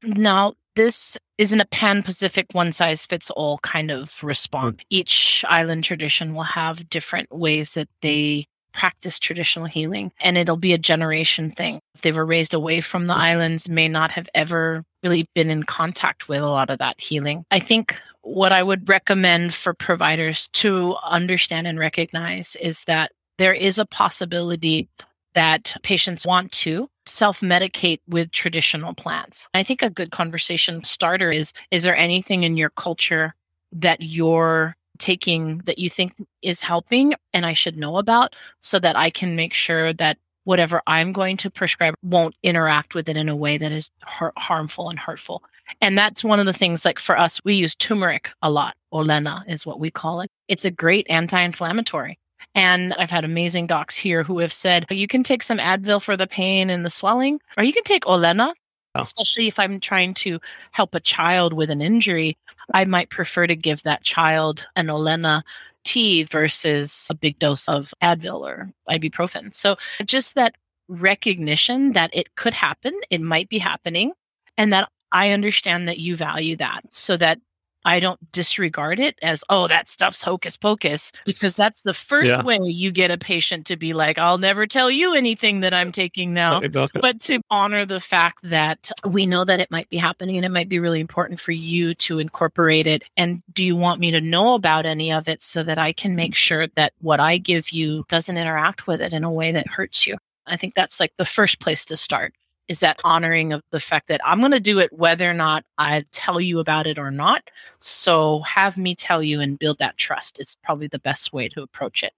Now, 0.04 0.54
this 0.76 1.18
isn't 1.38 1.60
a 1.60 1.66
pan 1.66 2.04
Pacific 2.04 2.48
one 2.52 2.72
size 2.72 3.06
fits 3.06 3.30
all 3.32 3.58
kind 3.60 3.92
of 3.92 4.24
response. 4.24 4.78
Mm. 4.78 4.86
Each 4.90 5.46
island 5.48 5.84
tradition 5.84 6.34
will 6.34 6.44
have 6.44 6.90
different 6.90 7.32
ways 7.32 7.74
that 7.74 7.90
they 8.02 8.46
practice 8.74 9.20
traditional 9.20 9.66
healing 9.66 10.12
and 10.20 10.38
it'll 10.38 10.58
be 10.58 10.74
a 10.74 10.78
generation 10.80 11.50
thing. 11.50 11.80
If 11.94 12.02
they 12.02 12.12
were 12.12 12.26
raised 12.26 12.54
away 12.54 12.82
from 12.82 13.06
the 13.06 13.14
islands, 13.14 13.70
may 13.70 13.88
not 13.88 14.12
have 14.12 14.28
ever 14.34 14.84
really 15.04 15.26
been 15.36 15.50
in 15.50 15.64
contact 15.64 16.28
with 16.28 16.42
a 16.42 16.48
lot 16.48 16.70
of 16.70 16.80
that 16.80 17.00
healing. 17.00 17.46
I 17.52 17.60
think 17.60 17.96
what 18.24 18.52
I 18.52 18.64
would 18.64 18.90
recommend 18.90 19.54
for 19.54 19.74
providers 19.74 20.50
to 20.54 20.96
understand 21.04 21.68
and 21.68 21.78
recognize 21.78 22.56
is 22.56 22.84
that 22.86 23.12
there 23.38 23.54
is 23.54 23.78
a 23.78 23.86
possibility 23.86 24.90
that 25.34 25.76
patients 25.84 26.26
want 26.26 26.52
to 26.52 26.90
self 27.06 27.42
medicate 27.42 28.00
with 28.08 28.32
traditional 28.32 28.94
plants. 28.94 29.48
I 29.54 29.64
think 29.64 29.82
a 29.82 29.90
good 29.90 30.12
conversation 30.12 30.84
starter 30.84 31.32
is 31.32 31.54
Is 31.72 31.84
there 31.84 31.96
anything 31.96 32.44
in 32.44 32.58
your 32.58 32.70
culture 32.72 33.36
that 33.72 34.02
you're 34.02 34.76
taking 35.00 35.58
that 35.60 35.80
you 35.80 35.90
think 35.90 36.14
is 36.42 36.62
helping 36.62 37.16
and 37.34 37.46
I 37.46 37.54
should 37.54 37.78
know 37.78 37.98
about 37.98 38.36
so 38.62 38.80
that 38.80 38.96
I 38.96 39.10
can 39.10 39.36
make 39.36 39.54
sure 39.54 39.92
that 39.94 40.18
whatever 40.44 40.82
I'm 40.88 41.12
going 41.12 41.38
to 41.38 41.50
prescribe 41.50 41.96
won't 42.04 42.36
interact 42.44 42.96
with 42.96 43.10
it 43.10 43.18
in 43.18 43.30
a 43.30 43.36
way 43.36 43.58
that 43.58 43.72
is 43.72 43.90
har- 44.04 44.34
harmful 44.38 44.90
and 44.90 45.00
hurtful. 45.00 45.44
And 45.82 45.98
that's 45.98 46.24
one 46.24 46.40
of 46.40 46.46
the 46.46 46.54
things 46.54 46.86
like 46.86 47.00
for 47.00 47.18
us, 47.18 47.42
we 47.44 47.56
use 47.56 47.76
turmeric 47.76 48.32
a 48.42 48.52
lot. 48.52 48.76
Olena 48.94 49.44
is 49.48 49.66
what 49.66 49.80
we 49.80 49.90
call 49.90 50.22
it. 50.22 50.30
It's 50.48 50.66
a 50.66 50.72
great 50.72 51.08
anti 51.10 51.40
inflammatory. 51.42 52.20
And 52.56 52.94
I've 52.94 53.10
had 53.10 53.26
amazing 53.26 53.68
docs 53.68 53.96
here 53.96 54.24
who 54.24 54.40
have 54.40 54.54
said, 54.54 54.86
you 54.90 55.08
can 55.08 55.24
take 55.24 55.44
some 55.44 55.58
Advil 55.58 56.02
for 56.02 56.16
the 56.16 56.28
pain 56.28 56.70
and 56.70 56.86
the 56.86 56.90
swelling, 56.90 57.40
or 57.58 57.64
you 57.64 57.74
can 57.74 57.84
take 57.84 58.06
Olena, 58.06 58.54
oh. 58.96 59.02
especially 59.02 59.48
if 59.48 59.60
I'm 59.60 59.80
trying 59.80 60.14
to 60.16 60.40
help 60.72 60.94
a 60.94 61.00
child 61.00 61.54
with 61.54 61.70
an 61.70 61.82
injury. 61.82 62.38
I 62.74 62.86
might 62.86 63.10
prefer 63.10 63.48
to 63.48 63.56
give 63.56 63.84
that 63.84 64.04
child 64.04 64.68
an 64.76 64.88
Olena 64.88 65.42
tea 65.84 66.24
versus 66.24 67.08
a 67.10 67.16
big 67.16 67.40
dose 67.40 67.68
of 67.68 67.94
Advil 68.02 68.42
or 68.42 68.70
ibuprofen. 68.90 69.54
So 69.54 69.78
just 70.06 70.36
that 70.36 70.56
recognition 70.88 71.94
that 71.94 72.16
it 72.16 72.36
could 72.36 72.54
happen, 72.54 72.94
it 73.10 73.22
might 73.22 73.50
be 73.50 73.58
happening, 73.58 74.14
and 74.58 74.72
that 74.74 74.90
I 75.12 75.32
understand 75.32 75.88
that 75.88 76.00
you 76.00 76.16
value 76.16 76.56
that 76.58 76.84
so 76.92 77.18
that 77.18 77.40
I 77.86 78.00
don't 78.00 78.32
disregard 78.32 79.00
it 79.00 79.18
as, 79.22 79.44
oh, 79.50 79.68
that 79.68 79.90
stuff's 79.90 80.22
hocus 80.22 80.58
pocus, 80.58 81.12
because 81.26 81.56
that's 81.56 81.84
the 81.84 81.94
first 81.94 82.28
yeah. 82.30 82.42
way 82.42 82.60
you 82.62 82.92
get 82.92 83.12
a 83.12 83.18
patient 83.18 83.68
to 83.68 83.78
be 83.78 83.94
like, 83.94 84.18
I'll 84.18 84.38
never 84.38 84.66
tell 84.66 84.90
you 84.90 85.16
anything 85.16 85.62
that 85.62 85.74
I'm 85.74 85.92
taking 85.92 86.34
now. 86.34 86.62
But 86.62 87.20
to 87.22 87.42
honor 87.50 87.86
the 87.86 88.00
fact 88.00 88.40
that 88.44 88.92
we 89.06 89.26
know 89.26 89.44
that 89.44 89.60
it 89.60 89.72
might 89.72 89.90
be 89.90 89.98
happening 89.98 90.38
and 90.38 90.46
it 90.46 90.52
might 90.52 90.70
be 90.70 90.80
really 90.80 91.00
important 91.00 91.40
for 91.40 91.52
you 91.52 91.94
to 91.96 92.20
incorporate 92.20 92.88
it. 92.88 93.04
And 93.18 93.44
do 93.52 93.66
you 93.66 93.76
want 93.76 94.00
me 94.00 94.12
to 94.12 94.22
know 94.22 94.54
about 94.56 94.86
any 94.86 95.12
of 95.12 95.28
it 95.28 95.42
so 95.42 95.64
that 95.64 95.78
I 95.78 95.94
can 95.94 96.16
make 96.16 96.36
sure 96.36 96.68
that 96.76 96.94
what 97.02 97.20
I 97.20 97.38
give 97.38 97.72
you 97.72 98.06
doesn't 98.08 98.38
interact 98.38 98.88
with 98.88 99.02
it 99.02 99.14
in 99.14 99.24
a 99.24 99.32
way 99.32 99.52
that 99.52 99.68
hurts 99.68 100.08
you? 100.08 100.18
I 100.46 100.58
think 100.58 100.74
that's 100.74 101.00
like 101.00 101.16
the 101.18 101.26
first 101.26 101.60
place 101.60 101.86
to 101.86 101.98
start 101.98 102.34
is 102.68 102.80
that 102.80 103.00
honoring 103.04 103.52
of 103.52 103.62
the 103.72 103.80
fact 103.80 104.08
that 104.08 104.22
I'm 104.24 104.40
going 104.40 104.52
to 104.52 104.60
do 104.60 104.80
it 104.80 104.94
whether 104.94 105.30
or 105.30 105.34
not 105.34 105.66
I 105.78 106.04
tell 106.12 106.40
you 106.40 106.60
about 106.60 106.88
it 106.88 106.98
or 106.98 107.12
not. 107.12 107.50
So 107.80 108.40
have 108.42 108.78
me 108.78 108.96
tell 108.96 109.22
you 109.22 109.42
and 109.42 109.60
build 109.60 109.80
that 109.80 109.98
trust. 109.98 110.40
It's 110.40 110.56
probably 110.64 110.88
the 110.88 111.00
best 111.00 111.34
way 111.34 111.50
to 111.50 111.62
approach 111.62 112.04
it. 112.04 112.14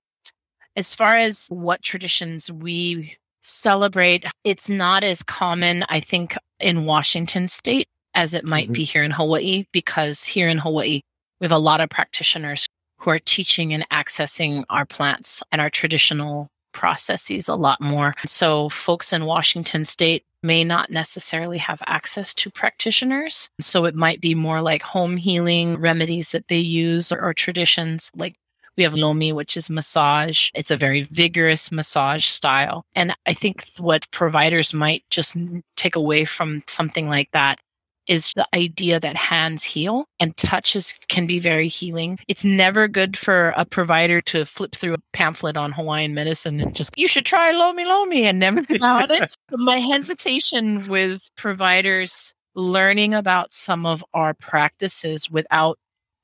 As 0.76 0.94
far 0.94 1.18
as 1.18 1.48
what 1.48 1.82
traditions 1.82 2.52
we 2.52 3.18
celebrate, 3.42 4.26
it's 4.44 4.70
not 4.70 5.04
as 5.04 5.24
common, 5.24 5.84
I 5.90 6.00
think, 6.00 6.36
in 6.60 6.86
Washington 6.86 7.48
state 7.48 7.88
as 8.14 8.34
it 8.34 8.46
might 8.46 8.66
mm-hmm. 8.66 8.74
be 8.74 8.84
here 8.84 9.04
in 9.04 9.12
Hawaii, 9.12 9.66
because 9.72 10.24
here 10.24 10.48
in 10.48 10.58
Hawaii, 10.58 11.02
we 11.40 11.46
have 11.46 11.52
a 11.52 11.58
lot 11.58 11.82
of 11.82 11.90
practitioners 11.90 12.66
who 12.98 13.10
are 13.10 13.20
teaching 13.20 13.74
and 13.74 13.88
accessing 13.90 14.64
our 14.70 14.86
plants 14.86 15.44
and 15.52 15.60
our 15.60 15.70
traditional 15.70 16.50
processes 16.76 17.48
a 17.48 17.56
lot 17.56 17.82
more. 17.82 18.14
So, 18.26 18.70
folks 18.70 19.12
in 19.12 19.26
Washington 19.26 19.86
state 19.86 20.24
may 20.44 20.64
not 20.64 20.92
necessarily 20.92 21.58
have 21.58 21.82
access 21.88 22.36
to 22.36 22.52
practitioners. 22.52 23.50
So, 23.60 23.86
it 23.86 23.96
might 23.96 24.22
be 24.22 24.36
more 24.36 24.62
like 24.62 24.84
home 24.84 25.18
healing 25.18 25.80
remedies 25.80 26.32
that 26.32 26.50
they 26.50 26.60
use 26.60 27.12
or, 27.12 27.20
or 27.20 27.34
traditions 27.34 28.12
like 28.16 28.36
we 28.78 28.84
have 28.84 28.94
Lomi, 28.94 29.32
which 29.32 29.56
is 29.56 29.70
massage. 29.70 30.50
It's 30.54 30.72
a 30.72 30.78
very 30.78 31.04
vigorous 31.04 31.72
massage 31.72 32.26
style. 32.26 32.86
And 32.94 33.16
I 33.26 33.34
think 33.34 33.70
what 33.80 34.10
providers 34.12 34.74
might 34.74 35.04
just 35.10 35.36
take 35.78 35.96
away 35.96 36.26
from 36.26 36.62
something 36.68 37.08
like 37.08 37.32
that 37.32 37.60
is 38.08 38.34
the 38.36 38.48
idea 38.56 39.00
that 39.00 39.16
hands 39.16 39.64
heal 39.64 40.06
and 40.20 40.36
touches 40.38 40.94
can 41.08 41.28
be 41.28 41.40
very 41.40 41.68
healing. 41.68 42.20
It's 42.28 42.44
never 42.44 42.88
good 42.88 43.18
for 43.18 43.54
a 43.58 43.66
provider 43.66 44.22
to 44.22 44.46
flip 44.46 44.74
through 44.76 44.96
a 44.96 45.00
pamphlet 45.14 45.58
on 45.58 45.72
Hawaiian 45.72 46.14
medicine 46.14 46.60
and 46.60 46.76
just, 46.76 46.98
you 46.98 47.08
should 47.08 47.26
try 47.26 47.52
Lomi 47.52 47.86
Lomi 47.86 48.26
and 48.26 48.40
never 48.40 48.60
about 48.70 49.12
it. 49.12 49.36
My 49.52 49.78
hesitation 49.78 50.88
with 50.88 51.30
providers 51.36 52.34
learning 52.56 53.14
about 53.14 53.54
some 53.54 53.86
of 53.86 54.04
our 54.14 54.34
practices 54.34 55.30
without 55.30 55.78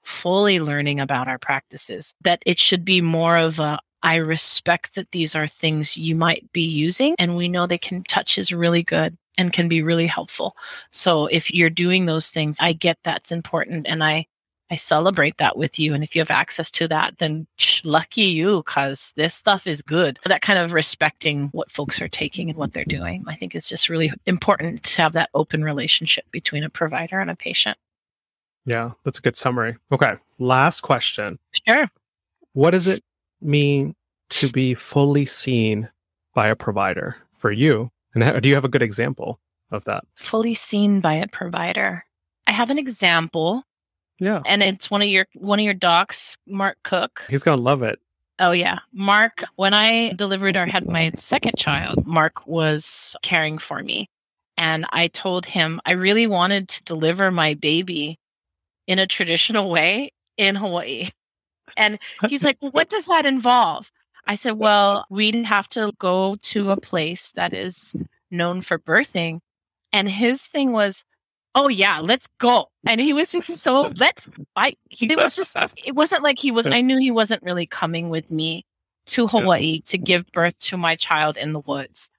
fully 0.04 0.60
learning 0.60 1.00
about 1.00 1.28
our 1.28 1.38
practices, 1.38 2.16
that 2.22 2.42
it 2.46 2.58
should 2.58 2.84
be 2.86 3.02
more 3.02 3.38
of 3.38 3.60
a, 3.60 3.80
I 4.04 4.16
respect 4.16 4.96
that 4.96 5.12
these 5.12 5.36
are 5.36 5.46
things 5.46 5.96
you 5.96 6.16
might 6.16 6.52
be 6.54 6.62
using 6.62 7.16
and 7.20 7.38
we 7.38 7.48
know 7.48 7.68
they 7.68 7.78
can 7.78 8.04
touch 8.04 8.38
is 8.38 8.52
really 8.52 8.82
good 8.82 9.16
and 9.38 9.54
can 9.54 9.68
be 9.68 9.82
really 9.82 10.08
helpful. 10.08 10.56
So 10.92 11.28
if 11.28 11.54
you're 11.54 11.70
doing 11.70 12.06
those 12.06 12.32
things, 12.32 12.58
I 12.62 12.74
get 12.74 12.98
that's 13.04 13.32
important 13.32 13.88
and 13.88 14.04
I 14.04 14.28
I 14.72 14.76
celebrate 14.76 15.38
that 15.38 15.58
with 15.58 15.78
you. 15.78 15.94
And 15.94 16.02
if 16.02 16.16
you 16.16 16.22
have 16.22 16.32
access 16.32 16.72
to 16.72 16.88
that, 16.88 17.18
then 17.18 17.46
lucky 17.84 18.22
you, 18.22 18.64
because 18.64 19.12
this 19.18 19.36
stuff 19.36 19.68
is 19.68 19.82
good. 19.82 20.18
That 20.24 20.42
kind 20.42 20.58
of 20.58 20.72
respecting 20.72 21.50
what 21.52 21.70
folks 21.70 22.02
are 22.02 22.08
taking 22.08 22.50
and 22.50 22.58
what 22.58 22.72
they're 22.72 22.86
doing, 22.86 23.26
I 23.28 23.36
think 23.36 23.54
is 23.54 23.68
just 23.68 23.90
really 23.90 24.14
important 24.26 24.84
to 24.84 25.02
have 25.02 25.12
that 25.12 25.30
open 25.34 25.62
relationship 25.66 26.24
between 26.32 26.64
a 26.64 26.70
provider 26.70 27.20
and 27.20 27.30
a 27.30 27.36
patient. 27.36 27.78
Yeah, 28.66 28.92
that's 29.04 29.20
a 29.20 29.22
good 29.22 29.36
summary. 29.36 29.76
Okay. 29.92 30.14
Last 30.40 30.82
question. 30.82 31.38
Sure. 31.68 31.90
What 32.54 32.72
does 32.72 32.88
it 32.88 33.04
mean 33.42 33.94
to 34.30 34.50
be 34.50 34.74
fully 34.74 35.26
seen 35.26 35.90
by 36.34 36.48
a 36.48 36.56
provider 36.56 37.18
for 37.34 37.52
you 37.52 37.92
and 38.14 38.24
how, 38.24 38.40
do 38.40 38.50
you 38.50 38.56
have 38.56 38.66
a 38.66 38.70
good 38.70 38.82
example 38.82 39.40
of 39.72 39.86
that? 39.86 40.04
Fully 40.16 40.54
seen 40.54 41.00
by 41.00 41.14
a 41.14 41.28
provider. 41.28 42.06
I 42.48 42.52
have 42.52 42.70
an 42.70 42.78
example. 42.78 43.64
Yeah. 44.20 44.42
And 44.46 44.62
it's 44.62 44.92
one 44.92 45.02
of 45.02 45.08
your 45.08 45.26
one 45.36 45.60
of 45.60 45.66
your 45.66 45.74
docs, 45.74 46.38
Mark 46.46 46.78
Cook. 46.84 47.26
He's 47.30 47.44
gonna 47.44 47.62
love 47.62 47.82
it. 47.84 48.00
Oh 48.40 48.52
yeah. 48.52 48.80
Mark, 48.94 49.44
when 49.56 49.74
I 49.74 50.14
delivered 50.14 50.58
or 50.58 50.66
had 50.66 50.88
my 50.88 51.12
second 51.16 51.58
child, 51.58 52.06
Mark 52.06 52.46
was 52.48 53.16
caring 53.22 53.58
for 53.58 53.80
me. 53.80 54.10
And 54.58 54.86
I 54.92 55.08
told 55.08 55.46
him 55.46 55.80
I 55.86 55.94
really 55.94 56.28
wanted 56.28 56.68
to 56.70 56.84
deliver 56.84 57.32
my 57.32 57.56
baby 57.56 58.20
in 58.88 59.00
a 59.00 59.08
traditional 59.08 59.70
way 59.70 60.12
in 60.38 60.56
Hawaii. 60.56 61.10
And 61.78 61.98
he's 62.28 62.44
like, 62.44 62.58
well, 62.62 62.72
what 62.72 62.90
does 62.90 63.08
that 63.08 63.26
involve? 63.26 63.92
I 64.28 64.36
said, 64.36 64.54
well, 64.54 65.06
we'd 65.10 65.46
have 65.46 65.68
to 65.70 65.92
go 66.00 66.36
to 66.42 66.72
a 66.72 66.78
place 66.80 67.32
that 67.34 67.54
is 67.54 67.94
known 68.30 68.62
for 68.62 68.80
birthing. 68.80 69.40
And 69.92 70.10
his 70.10 70.48
thing 70.48 70.72
was, 70.72 71.04
oh 71.56 71.68
yeah, 71.68 72.00
let's 72.00 72.28
go. 72.40 72.68
And 72.88 73.02
he 73.02 73.14
was 73.14 73.30
so 73.30 73.92
let's 73.98 74.30
I 74.56 74.76
he 74.90 75.14
was 75.16 75.36
just 75.36 75.56
it 75.86 75.96
wasn't 75.96 76.24
like 76.24 76.40
he 76.40 76.52
was 76.52 76.66
I 76.66 76.82
knew 76.82 76.98
he 76.98 77.12
wasn't 77.12 77.44
really 77.44 77.66
coming 77.66 78.10
with 78.10 78.32
me 78.32 78.64
to 79.08 79.28
Hawaii 79.28 79.82
to 79.88 79.98
give 79.98 80.26
birth 80.32 80.58
to 80.60 80.78
my 80.78 80.96
child 80.96 81.36
in 81.38 81.54
the 81.54 81.60
woods. 81.60 82.10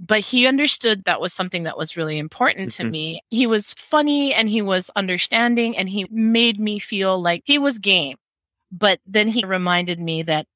But 0.00 0.20
he 0.20 0.46
understood 0.48 1.04
that 1.04 1.20
was 1.20 1.32
something 1.32 1.62
that 1.62 1.78
was 1.78 1.96
really 1.96 2.18
important 2.18 2.72
to 2.72 2.82
Mhm. 2.82 2.90
me. 2.90 3.20
He 3.30 3.46
was 3.46 3.72
funny 3.78 4.34
and 4.34 4.48
he 4.50 4.60
was 4.60 4.90
understanding 4.96 5.76
and 5.76 5.88
he 5.88 6.06
made 6.10 6.58
me 6.58 6.78
feel 6.80 7.20
like 7.22 7.42
he 7.44 7.56
was 7.58 7.78
game. 7.78 8.16
But 8.72 9.00
then 9.06 9.28
he 9.28 9.44
reminded 9.44 10.00
me 10.00 10.22
that 10.22 10.46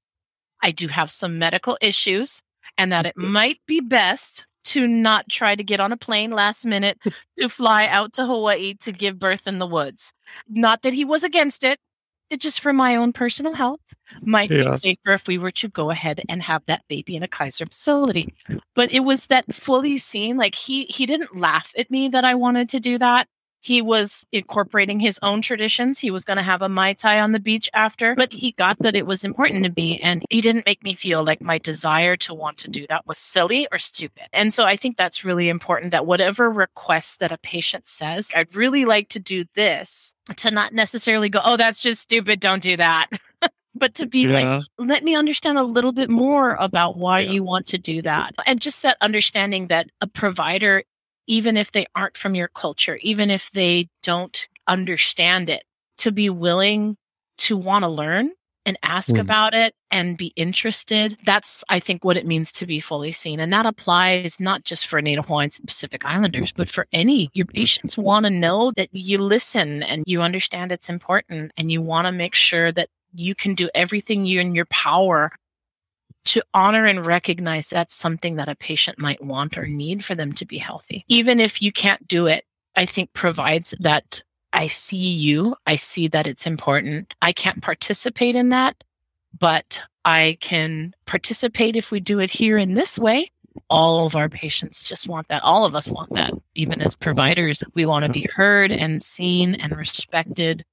I 0.67 0.73
do 0.73 0.89
have 0.89 1.13
some 1.13 1.39
medical 1.39 1.79
issues 1.81 2.43
and 2.77 2.91
that 2.91 3.07
it 3.07 3.17
might 3.17 3.61
be 3.67 3.81
best 3.81 4.45
to 4.65 4.89
not 4.89 5.29
try 5.29 5.55
to 5.55 5.63
get 5.63 5.79
on 5.79 5.93
a 5.93 5.97
plane 5.97 6.33
last 6.33 6.67
minute 6.67 6.99
to 7.39 7.49
fly 7.49 7.87
out 7.87 8.13
to 8.15 8.27
Hawaii 8.27 8.75
to 8.81 8.91
give 8.91 9.17
birth 9.21 9.47
in 9.47 9.61
the 9.61 9.67
woods. 9.67 10.13
Not 10.49 10.83
that 10.83 10.93
he 10.93 11.05
was 11.05 11.23
against 11.23 11.63
it. 11.63 11.79
It 12.31 12.41
just 12.41 12.59
for 12.59 12.73
my 12.73 12.97
own 12.97 13.13
personal 13.13 13.53
health 13.55 13.79
might 14.23 14.51
Yeah. 14.51 14.73
be 14.73 14.77
safer 14.79 15.13
if 15.13 15.29
we 15.29 15.39
were 15.39 15.53
to 15.53 15.69
go 15.69 15.91
ahead 15.91 16.21
and 16.29 16.43
have 16.43 16.63
that 16.67 16.83
baby 16.89 17.15
in 17.15 17.23
a 17.23 17.29
Kaiser 17.29 17.67
facility. 17.67 18.35
But 18.75 18.91
it 18.91 19.01
was 19.05 19.29
that 19.29 19.55
fully 19.55 19.97
seen, 19.99 20.37
like 20.37 20.57
he 20.57 20.87
he 20.87 21.07
didn't 21.07 21.37
laugh 21.37 21.73
at 21.79 21.89
me 21.89 22.09
that 22.09 22.25
I 22.25 22.35
wanted 22.35 22.69
to 22.71 22.81
do 22.81 22.99
that. 22.99 23.29
He 23.67 23.83
was 23.83 24.25
incorporating 24.31 25.01
his 25.01 25.19
own 25.23 25.43
traditions. 25.43 25.99
He 25.99 26.13
was 26.13 26.25
going 26.25 26.37
to 26.37 26.43
have 26.45 26.63
a 26.63 26.69
Mai 26.69 26.93
Tai 26.93 27.19
on 27.19 27.33
the 27.33 27.41
beach 27.41 27.69
after, 27.75 28.15
but 28.15 28.33
he 28.33 28.53
got 28.53 28.79
that 28.79 28.95
it 28.95 29.09
was 29.09 29.25
important 29.25 29.65
to 29.65 29.73
me. 29.77 29.99
And 29.99 30.25
he 30.31 30.41
didn't 30.41 30.67
make 30.67 30.85
me 30.85 30.95
feel 30.95 31.25
like 31.25 31.43
my 31.43 31.59
desire 31.59 32.17
to 32.19 32.33
want 32.33 32.59
to 32.59 32.69
do 32.71 32.87
that 32.89 33.09
was 33.09 33.19
silly 33.19 33.67
or 33.73 33.79
stupid. 33.79 34.29
And 34.33 34.55
so 34.55 34.63
I 34.65 34.77
think 34.77 34.97
that's 34.97 35.25
really 35.25 35.49
important 35.49 35.91
that 35.91 36.07
whatever 36.07 36.49
request 36.49 37.19
that 37.19 37.33
a 37.33 37.39
patient 37.39 37.89
says, 37.89 38.31
I'd 38.37 38.55
really 38.55 38.85
like 38.85 39.09
to 39.09 39.19
do 39.19 39.43
this, 39.57 40.15
to 40.37 40.53
not 40.53 40.73
necessarily 40.73 41.29
go, 41.29 41.41
oh, 41.45 41.57
that's 41.57 41.81
just 41.81 42.03
stupid. 42.03 42.39
Don't 42.39 42.63
do 42.63 42.77
that. 42.77 43.09
but 43.75 43.97
to 43.97 44.07
be 44.07 44.29
like, 44.29 44.63
let 44.79 45.03
me 45.03 45.17
understand 45.17 45.59
a 45.59 45.65
little 45.65 45.93
bit 45.93 46.09
more 46.09 46.53
about 46.61 46.97
why 46.97 47.19
Yeah. 47.21 47.33
you 47.33 47.43
want 47.43 47.67
to 47.67 47.79
do 47.79 48.01
that. 48.03 48.33
And 48.47 48.61
just 48.61 48.85
that 48.85 48.97
understanding 49.01 49.67
that 49.67 49.91
a 50.01 50.07
provider, 50.07 50.85
even 51.27 51.57
if 51.57 51.73
they 51.73 51.87
aren't 51.95 52.17
from 52.17 52.35
your 52.35 52.49
culture, 52.49 52.97
even 53.03 53.31
if 53.31 53.51
they 53.51 53.89
don't 54.03 54.49
understand 54.69 55.49
it, 55.51 55.65
to 55.99 56.13
be 56.13 56.31
willing 56.31 56.97
to 57.39 57.57
want 57.57 57.83
to 57.85 57.89
learn 57.89 58.31
and 58.65 58.77
ask 58.83 59.15
Mm. 59.15 59.21
about 59.21 59.55
it 59.55 59.75
and 59.93 60.19
be 60.19 60.33
interested. 60.35 61.17
That's, 61.25 61.63
I 61.69 61.79
think, 61.79 62.05
what 62.05 62.17
it 62.17 62.27
means 62.27 62.51
to 62.53 62.67
be 62.67 62.81
fully 62.81 63.13
seen. 63.13 63.39
And 63.39 63.53
that 63.53 63.65
applies 63.65 64.41
not 64.41 64.65
just 64.65 64.89
for 64.89 65.01
Native 65.01 65.27
Hawaiians 65.27 65.59
and 65.59 65.69
Pacific 65.69 66.05
Islanders, 66.05 66.51
but 66.53 66.69
for 66.69 66.89
any. 66.93 67.31
Your 67.33 67.47
patients 67.47 67.97
want 67.97 68.25
to 68.27 68.31
know 68.31 68.73
that 68.77 68.89
you 68.93 69.19
listen 69.19 69.85
and 69.85 70.03
you 70.07 70.21
understand 70.21 70.73
it's 70.73 70.89
important 70.91 71.53
and 71.57 71.71
you 71.71 71.81
want 71.81 72.07
to 72.07 72.13
make 72.13 72.35
sure 72.35 72.73
that 72.73 72.89
you 73.15 73.37
can 73.37 73.55
do 73.55 73.71
everything 73.75 74.27
you 74.27 74.41
in 74.41 74.55
your 74.55 74.67
power 74.67 75.31
to 76.27 76.43
honor 76.55 76.85
and 76.85 77.07
recognize 77.07 77.71
that's 77.71 77.95
something 77.95 78.37
that 78.37 78.49
a 78.49 78.55
patient 78.55 78.99
might 78.99 79.23
want 79.23 79.57
or 79.57 79.67
need 79.67 80.05
for 80.05 80.15
them 80.15 80.33
to 80.33 80.45
be 80.45 80.59
healthy. 80.59 81.05
Even 81.09 81.41
if 81.41 81.63
you 81.63 81.73
can't 81.73 82.07
do 82.07 82.27
it, 82.27 82.45
I 82.77 82.85
think 82.85 83.13
provides 83.13 83.75
that 83.81 84.23
I 84.53 84.69
see 84.69 84.97
you, 84.97 85.55
I 85.67 85.77
see 85.77 86.09
that 86.09 86.27
it's 86.27 86.47
important. 86.47 87.15
I 87.21 87.33
can't 87.33 87.63
participate 87.63 88.37
in 88.37 88.51
that, 88.51 88.83
but 89.39 89.83
I 90.05 90.39
can 90.41 90.95
participate 91.05 91.77
if 91.77 91.91
we 91.91 92.01
do 92.01 92.21
it 92.21 92.31
here 92.31 92.57
in 92.57 92.75
this 92.75 92.99
way. 92.99 93.31
All 93.69 94.07
of 94.07 94.15
our 94.15 94.29
patients 94.29 94.83
just 94.83 95.09
want 95.09 95.29
that. 95.29 95.43
All 95.43 95.65
of 95.65 95.75
us 95.75 95.89
want 95.89 96.13
that. 96.15 96.33
Even 96.55 96.81
as 96.81 96.95
providers, 96.95 97.65
we 97.75 97.87
want 97.87 98.05
to 98.05 98.13
be 98.13 98.29
heard 98.35 98.71
and 98.71 99.03
seen 99.03 99.55
and 99.57 99.77
respected 99.77 100.65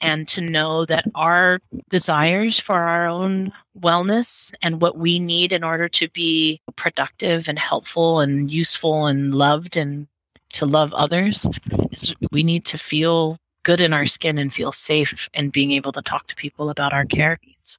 and 0.00 0.28
to 0.28 0.40
know 0.40 0.84
that 0.84 1.04
our 1.14 1.60
desires 1.90 2.58
for 2.58 2.76
our 2.76 3.06
own 3.06 3.52
wellness 3.78 4.52
and 4.62 4.80
what 4.80 4.96
we 4.96 5.18
need 5.18 5.52
in 5.52 5.64
order 5.64 5.88
to 5.88 6.08
be 6.10 6.60
productive 6.76 7.48
and 7.48 7.58
helpful 7.58 8.20
and 8.20 8.50
useful 8.50 9.06
and 9.06 9.34
loved 9.34 9.76
and 9.76 10.06
to 10.50 10.66
love 10.66 10.92
others 10.94 11.46
is 11.90 12.14
we 12.32 12.42
need 12.42 12.64
to 12.64 12.78
feel 12.78 13.36
good 13.62 13.80
in 13.80 13.92
our 13.92 14.06
skin 14.06 14.38
and 14.38 14.52
feel 14.52 14.72
safe 14.72 15.28
and 15.34 15.52
being 15.52 15.72
able 15.72 15.92
to 15.92 16.02
talk 16.02 16.26
to 16.28 16.34
people 16.34 16.70
about 16.70 16.92
our 16.92 17.04
care 17.04 17.38
needs. 17.44 17.78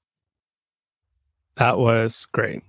That 1.56 1.78
was 1.78 2.26
great. 2.32 2.64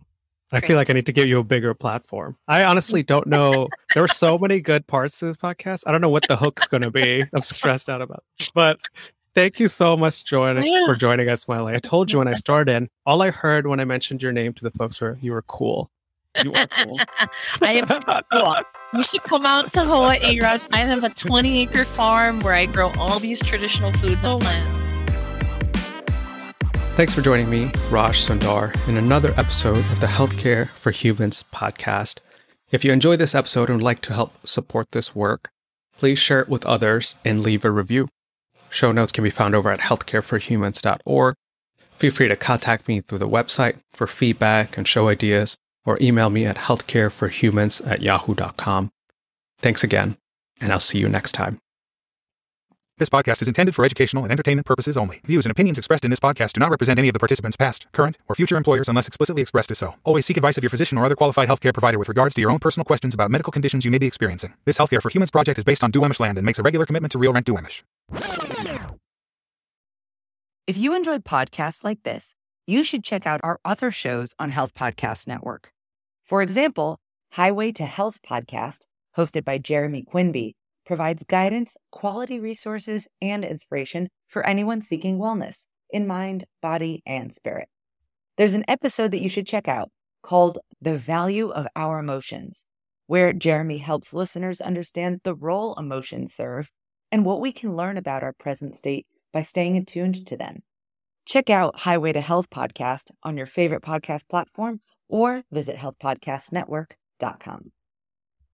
I 0.52 0.58
Great. 0.58 0.68
feel 0.68 0.76
like 0.76 0.90
I 0.90 0.94
need 0.94 1.06
to 1.06 1.12
give 1.12 1.28
you 1.28 1.38
a 1.38 1.44
bigger 1.44 1.74
platform. 1.74 2.36
I 2.48 2.64
honestly 2.64 3.02
don't 3.04 3.26
know. 3.28 3.68
There 3.94 4.02
were 4.02 4.08
so 4.08 4.36
many 4.36 4.60
good 4.60 4.86
parts 4.86 5.18
to 5.20 5.26
this 5.26 5.36
podcast. 5.36 5.84
I 5.86 5.92
don't 5.92 6.00
know 6.00 6.08
what 6.08 6.26
the 6.26 6.36
hook's 6.36 6.66
going 6.66 6.82
to 6.82 6.90
be. 6.90 7.24
I'm 7.32 7.42
stressed 7.42 7.88
out 7.88 8.02
about 8.02 8.24
it. 8.40 8.50
But 8.52 8.80
thank 9.34 9.60
you 9.60 9.68
so 9.68 9.96
much 9.96 10.24
joining, 10.24 10.64
Yeah. 10.64 10.86
for 10.86 10.94
joining 10.94 11.28
us, 11.28 11.46
Maile. 11.48 11.66
I 11.66 11.78
told 11.78 12.10
you 12.12 12.18
when 12.18 12.28
I 12.28 12.34
started, 12.46 12.88
all 13.06 13.22
I 13.22 13.30
heard 13.30 13.66
when 13.66 13.80
I 13.80 13.84
mentioned 13.84 14.22
your 14.22 14.32
name 14.32 14.52
to 14.54 14.62
the 14.64 14.70
folks 14.70 15.00
were, 15.00 15.18
you 15.20 15.32
were 15.32 15.42
cool. 15.42 15.90
You 16.44 16.52
are 16.54 16.66
cool. 16.66 16.98
I 17.62 17.72
am 17.74 17.86
cool. 18.32 18.54
You 18.92 19.02
should 19.02 19.22
come 19.24 19.44
out 19.46 19.72
to 19.72 19.84
Hawaii, 19.84 20.40
Raj. 20.40 20.64
I 20.72 20.78
have 20.78 21.02
a 21.04 21.10
20 21.10 21.60
acre 21.62 21.84
farm 21.84 22.40
where 22.40 22.54
I 22.54 22.66
grow 22.66 22.92
all 22.98 23.18
these 23.18 23.40
traditional 23.40 23.92
foods 23.92 24.24
on 24.24 24.38
land. 24.40 24.76
Thanks 26.96 27.14
for 27.14 27.22
joining 27.22 27.48
me, 27.48 27.70
Raj 27.90 28.16
Sundar, 28.20 28.76
in 28.88 28.96
another 28.96 29.32
episode 29.36 29.78
of 29.78 30.00
the 30.00 30.06
Healthcare 30.06 30.68
for 30.68 30.90
Humans 30.90 31.44
podcast. 31.52 32.18
If 32.70 32.84
you 32.84 32.92
enjoyed 32.92 33.18
this 33.20 33.34
episode 33.34 33.68
and 33.70 33.78
would 33.78 33.84
like 33.84 34.00
to 34.02 34.12
help 34.12 34.46
support 34.46 34.88
this 34.92 35.14
work, 35.14 35.50
please 35.96 36.18
share 36.18 36.40
it 36.40 36.48
with 36.48 36.64
others 36.66 37.16
and 37.24 37.40
leave 37.40 37.64
a 37.64 37.70
review. 37.70 38.08
Show 38.70 38.92
notes 38.92 39.12
can 39.12 39.24
be 39.24 39.30
found 39.30 39.54
over 39.54 39.70
at 39.70 39.80
healthcareforhumans.org. 39.80 41.34
Feel 41.90 42.10
free 42.10 42.28
to 42.28 42.36
contact 42.36 42.88
me 42.88 43.02
through 43.02 43.18
the 43.18 43.28
website 43.28 43.76
for 43.92 44.06
feedback 44.06 44.78
and 44.78 44.88
show 44.88 45.08
ideas, 45.08 45.56
or 45.84 45.98
email 46.00 46.30
me 46.30 46.46
at 46.46 46.56
healthcareforhumans 46.56 47.86
at 47.86 48.00
yahoo.com. 48.00 48.90
Thanks 49.58 49.84
again, 49.84 50.16
and 50.60 50.72
I'll 50.72 50.80
see 50.80 50.98
you 50.98 51.08
next 51.08 51.32
time. 51.32 51.58
This 52.96 53.08
podcast 53.08 53.40
is 53.40 53.48
intended 53.48 53.74
for 53.74 53.84
educational 53.84 54.24
and 54.24 54.30
entertainment 54.30 54.66
purposes 54.66 54.96
only. 54.96 55.20
Views 55.24 55.46
and 55.46 55.50
opinions 55.50 55.78
expressed 55.78 56.04
in 56.04 56.10
this 56.10 56.20
podcast 56.20 56.52
do 56.52 56.60
not 56.60 56.70
represent 56.70 56.98
any 56.98 57.08
of 57.08 57.14
the 57.14 57.18
participants' 57.18 57.56
past, 57.56 57.86
current, 57.92 58.18
or 58.28 58.34
future 58.34 58.58
employers 58.58 58.90
unless 58.90 59.06
explicitly 59.06 59.40
expressed 59.40 59.70
as 59.70 59.78
so. 59.78 59.94
Always 60.04 60.26
seek 60.26 60.36
advice 60.36 60.58
of 60.58 60.62
your 60.62 60.70
physician 60.70 60.98
or 60.98 61.06
other 61.06 61.16
qualified 61.16 61.48
healthcare 61.48 61.72
provider 61.72 61.98
with 61.98 62.08
regards 62.08 62.34
to 62.34 62.42
your 62.42 62.50
own 62.50 62.58
personal 62.58 62.84
questions 62.84 63.14
about 63.14 63.30
medical 63.30 63.52
conditions 63.52 63.86
you 63.86 63.90
may 63.90 63.98
be 63.98 64.06
experiencing. 64.06 64.52
This 64.66 64.76
Healthcare 64.76 65.00
for 65.00 65.08
Humans 65.08 65.30
project 65.30 65.58
is 65.58 65.64
based 65.64 65.82
on 65.82 65.92
Duwamish 65.92 66.20
land 66.20 66.36
and 66.36 66.44
makes 66.44 66.58
a 66.58 66.62
regular 66.62 66.84
commitment 66.84 67.12
to 67.12 67.18
real 67.18 67.32
rent 67.32 67.46
Duwamish. 67.46 68.49
If 70.70 70.78
you 70.78 70.94
enjoyed 70.94 71.24
podcasts 71.24 71.82
like 71.82 72.04
this, 72.04 72.36
you 72.64 72.84
should 72.84 73.02
check 73.02 73.26
out 73.26 73.40
our 73.42 73.58
other 73.64 73.90
shows 73.90 74.34
on 74.38 74.50
Health 74.50 74.72
Podcast 74.72 75.26
Network. 75.26 75.72
For 76.24 76.42
example, 76.42 77.00
Highway 77.32 77.72
to 77.72 77.84
Health 77.84 78.22
podcast, 78.22 78.82
hosted 79.16 79.44
by 79.44 79.58
Jeremy 79.58 80.04
Quinby, 80.04 80.54
provides 80.86 81.24
guidance, 81.26 81.76
quality 81.90 82.38
resources, 82.38 83.08
and 83.20 83.44
inspiration 83.44 84.10
for 84.28 84.46
anyone 84.46 84.80
seeking 84.80 85.18
wellness 85.18 85.66
in 85.90 86.06
mind, 86.06 86.44
body, 86.62 87.02
and 87.04 87.32
spirit. 87.32 87.68
There's 88.36 88.54
an 88.54 88.64
episode 88.68 89.10
that 89.10 89.22
you 89.22 89.28
should 89.28 89.48
check 89.48 89.66
out 89.66 89.90
called 90.22 90.60
The 90.80 90.94
Value 90.94 91.50
of 91.50 91.66
Our 91.74 91.98
Emotions, 91.98 92.64
where 93.08 93.32
Jeremy 93.32 93.78
helps 93.78 94.14
listeners 94.14 94.60
understand 94.60 95.22
the 95.24 95.34
role 95.34 95.74
emotions 95.74 96.32
serve 96.32 96.70
and 97.10 97.24
what 97.24 97.40
we 97.40 97.50
can 97.50 97.74
learn 97.74 97.96
about 97.96 98.22
our 98.22 98.32
present 98.32 98.76
state 98.76 99.08
by 99.32 99.42
staying 99.42 99.76
attuned 99.76 100.26
to 100.26 100.36
them. 100.36 100.62
Check 101.26 101.50
out 101.50 101.80
Highway 101.80 102.12
to 102.12 102.20
Health 102.20 102.50
podcast 102.50 103.10
on 103.22 103.36
your 103.36 103.46
favorite 103.46 103.82
podcast 103.82 104.28
platform 104.28 104.80
or 105.08 105.44
visit 105.50 105.76
healthpodcastnetwork.com. 105.76 107.72